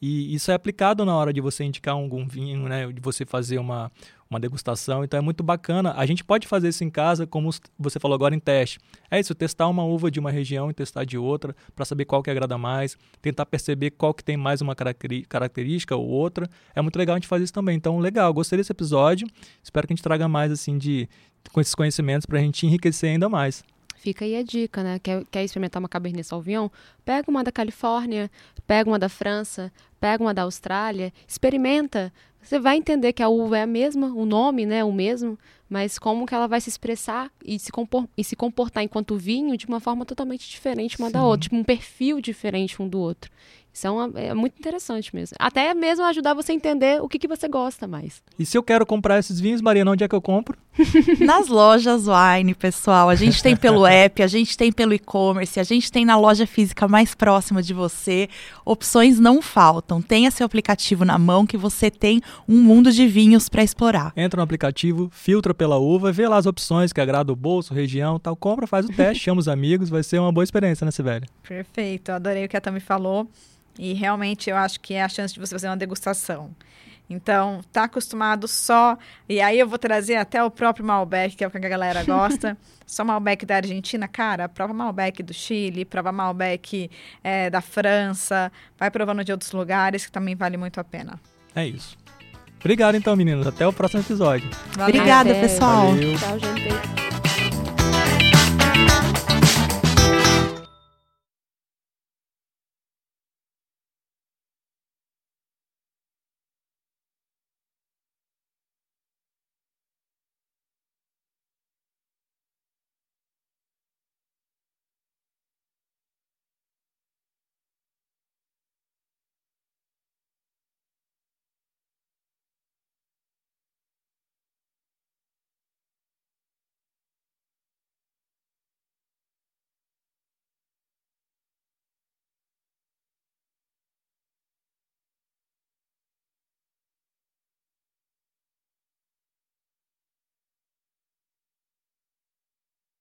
E 0.00 0.32
isso 0.32 0.50
é 0.50 0.54
aplicado 0.54 1.04
na 1.04 1.14
hora 1.16 1.32
de 1.32 1.40
você 1.40 1.64
indicar 1.64 1.94
algum 1.94 2.26
vinho, 2.26 2.68
né? 2.68 2.86
De 2.92 3.00
você 3.00 3.26
fazer 3.26 3.58
uma, 3.58 3.90
uma 4.30 4.38
degustação. 4.38 5.02
Então 5.02 5.18
é 5.18 5.20
muito 5.20 5.42
bacana. 5.42 5.92
A 5.96 6.06
gente 6.06 6.22
pode 6.22 6.46
fazer 6.46 6.68
isso 6.68 6.84
em 6.84 6.90
casa, 6.90 7.26
como 7.26 7.50
você 7.76 7.98
falou 7.98 8.14
agora 8.14 8.34
em 8.34 8.38
teste. 8.38 8.78
É 9.10 9.18
isso, 9.18 9.34
testar 9.34 9.66
uma 9.66 9.84
uva 9.84 10.10
de 10.10 10.20
uma 10.20 10.30
região 10.30 10.70
e 10.70 10.74
testar 10.74 11.04
de 11.04 11.18
outra, 11.18 11.54
para 11.74 11.84
saber 11.84 12.04
qual 12.04 12.22
que 12.22 12.30
agrada 12.30 12.56
mais, 12.56 12.96
tentar 13.20 13.46
perceber 13.46 13.90
qual 13.90 14.14
que 14.14 14.22
tem 14.22 14.36
mais 14.36 14.60
uma 14.60 14.74
característica 14.74 15.96
ou 15.96 16.06
outra. 16.06 16.48
É 16.74 16.80
muito 16.80 16.96
legal 16.96 17.14
a 17.14 17.18
gente 17.18 17.28
fazer 17.28 17.44
isso 17.44 17.52
também. 17.52 17.76
Então, 17.76 17.98
legal, 17.98 18.32
gostei 18.32 18.56
desse 18.56 18.70
episódio. 18.70 19.26
Espero 19.62 19.86
que 19.86 19.92
a 19.92 19.96
gente 19.96 20.04
traga 20.04 20.28
mais 20.28 20.52
assim 20.52 20.78
de 20.78 21.08
com 21.52 21.60
esses 21.60 21.74
conhecimentos 21.74 22.26
para 22.26 22.38
a 22.38 22.42
gente 22.42 22.66
enriquecer 22.66 23.10
ainda 23.10 23.28
mais. 23.28 23.64
Fica 23.98 24.24
aí 24.24 24.36
a 24.36 24.42
dica, 24.42 24.82
né? 24.82 24.98
Quer, 25.00 25.24
quer 25.30 25.44
experimentar 25.44 25.80
uma 25.82 25.88
Cabernet 25.88 26.24
Sauvignon? 26.24 26.68
Pega 27.04 27.28
uma 27.28 27.42
da 27.42 27.50
Califórnia, 27.50 28.30
pega 28.66 28.88
uma 28.88 28.98
da 28.98 29.08
França, 29.08 29.72
pega 30.00 30.22
uma 30.22 30.32
da 30.32 30.42
Austrália, 30.42 31.12
experimenta. 31.26 32.12
Você 32.40 32.60
vai 32.60 32.76
entender 32.76 33.12
que 33.12 33.22
a 33.22 33.28
uva 33.28 33.58
é 33.58 33.62
a 33.62 33.66
mesma, 33.66 34.06
o 34.14 34.24
nome, 34.24 34.64
né, 34.64 34.78
é 34.78 34.84
o 34.84 34.92
mesmo, 34.92 35.36
mas 35.68 35.98
como 35.98 36.24
que 36.24 36.34
ela 36.34 36.46
vai 36.46 36.60
se 36.60 36.68
expressar 36.68 37.30
e 37.44 37.58
se, 37.58 37.72
compor- 37.72 38.08
e 38.16 38.22
se 38.22 38.36
comportar 38.36 38.84
enquanto 38.84 39.16
vinho 39.16 39.56
de 39.56 39.66
uma 39.66 39.80
forma 39.80 40.04
totalmente 40.06 40.48
diferente 40.48 40.96
uma 40.98 41.10
da 41.10 41.18
Sim. 41.18 41.24
outra, 41.24 41.42
tipo 41.42 41.56
um 41.56 41.64
perfil 41.64 42.20
diferente 42.20 42.80
um 42.80 42.88
do 42.88 43.00
outro. 43.00 43.30
Isso 43.78 43.86
é, 43.86 43.90
uma- 43.90 44.10
é 44.20 44.34
muito 44.34 44.58
interessante 44.58 45.14
mesmo. 45.14 45.36
Até 45.38 45.72
mesmo 45.72 46.04
ajudar 46.06 46.34
você 46.34 46.50
a 46.50 46.54
entender 46.54 47.00
o 47.00 47.08
que, 47.08 47.16
que 47.18 47.28
você 47.28 47.46
gosta 47.46 47.86
mais. 47.86 48.20
E 48.36 48.44
se 48.44 48.58
eu 48.58 48.62
quero 48.62 48.84
comprar 48.84 49.20
esses 49.20 49.38
vinhos, 49.38 49.60
Mariana, 49.60 49.92
onde 49.92 50.02
é 50.02 50.08
que 50.08 50.14
eu 50.14 50.20
compro? 50.20 50.58
Nas 51.20 51.46
lojas 51.48 52.06
Wine, 52.08 52.54
pessoal. 52.54 53.08
A 53.08 53.14
gente 53.14 53.40
tem 53.42 53.56
pelo 53.56 53.86
app, 53.86 54.20
a 54.22 54.26
gente 54.26 54.56
tem 54.56 54.72
pelo 54.72 54.92
e-commerce, 54.94 55.60
a 55.60 55.62
gente 55.62 55.90
tem 55.92 56.04
na 56.04 56.16
loja 56.18 56.46
física 56.46 56.88
mais 56.88 57.14
próxima 57.14 57.62
de 57.62 57.72
você. 57.72 58.28
Opções 58.64 59.18
não 59.20 59.40
faltam. 59.40 60.02
Tenha 60.02 60.30
seu 60.30 60.44
aplicativo 60.44 61.04
na 61.04 61.18
mão 61.18 61.46
que 61.46 61.56
você 61.56 61.90
tem 61.90 62.20
um 62.48 62.60
mundo 62.60 62.90
de 62.92 63.06
vinhos 63.06 63.48
para 63.48 63.62
explorar. 63.62 64.12
Entra 64.16 64.38
no 64.38 64.42
aplicativo, 64.44 65.08
filtra 65.12 65.54
pela 65.54 65.76
uva, 65.78 66.10
vê 66.12 66.26
lá 66.26 66.36
as 66.36 66.46
opções 66.46 66.92
que 66.92 67.00
agrada 67.00 67.32
o 67.32 67.36
bolso, 67.36 67.72
região, 67.74 68.18
tal, 68.18 68.34
compra, 68.36 68.66
faz 68.66 68.86
o 68.86 68.88
teste, 68.88 69.22
chama 69.24 69.40
os 69.40 69.46
amigos, 69.48 69.88
vai 69.88 70.02
ser 70.02 70.18
uma 70.18 70.32
boa 70.32 70.42
experiência, 70.44 70.84
né, 70.84 70.90
Sibeli? 70.90 71.26
Perfeito, 71.46 72.10
adorei 72.10 72.44
o 72.44 72.48
que 72.48 72.56
a 72.56 72.60
Tami 72.60 72.80
falou. 72.80 73.28
E 73.78 73.92
realmente 73.94 74.50
eu 74.50 74.56
acho 74.56 74.80
que 74.80 74.94
é 74.94 75.02
a 75.02 75.08
chance 75.08 75.32
de 75.32 75.40
você 75.40 75.54
fazer 75.54 75.68
uma 75.68 75.76
degustação. 75.76 76.50
Então, 77.10 77.62
tá 77.72 77.84
acostumado 77.84 78.46
só. 78.46 78.98
E 79.28 79.40
aí 79.40 79.58
eu 79.58 79.66
vou 79.66 79.78
trazer 79.78 80.16
até 80.16 80.42
o 80.42 80.50
próprio 80.50 80.84
Malbec, 80.84 81.36
que 81.36 81.42
é 81.44 81.46
o 81.46 81.50
que 81.50 81.56
a 81.56 81.60
galera 81.60 82.02
gosta. 82.04 82.56
só 82.86 83.04
Malbec 83.04 83.46
da 83.46 83.56
Argentina, 83.56 84.06
cara, 84.06 84.48
prova 84.48 84.74
Malbec 84.74 85.22
do 85.22 85.32
Chile, 85.32 85.84
prova 85.84 86.12
Malbec 86.12 86.90
é, 87.24 87.48
da 87.48 87.60
França, 87.60 88.52
vai 88.78 88.90
provando 88.90 89.24
de 89.24 89.32
outros 89.32 89.52
lugares, 89.52 90.04
que 90.04 90.12
também 90.12 90.34
vale 90.34 90.56
muito 90.56 90.78
a 90.78 90.84
pena. 90.84 91.18
É 91.54 91.66
isso. 91.66 91.96
Obrigado 92.60 92.96
então, 92.96 93.14
meninos. 93.16 93.46
Até 93.46 93.66
o 93.66 93.72
próximo 93.72 94.02
episódio. 94.02 94.50
Valeu. 94.72 94.96
Obrigada, 94.96 95.34
pessoal. 95.34 95.86
Valeu. 95.86 96.18
Tchau, 96.18 96.38
gente. 96.38 97.07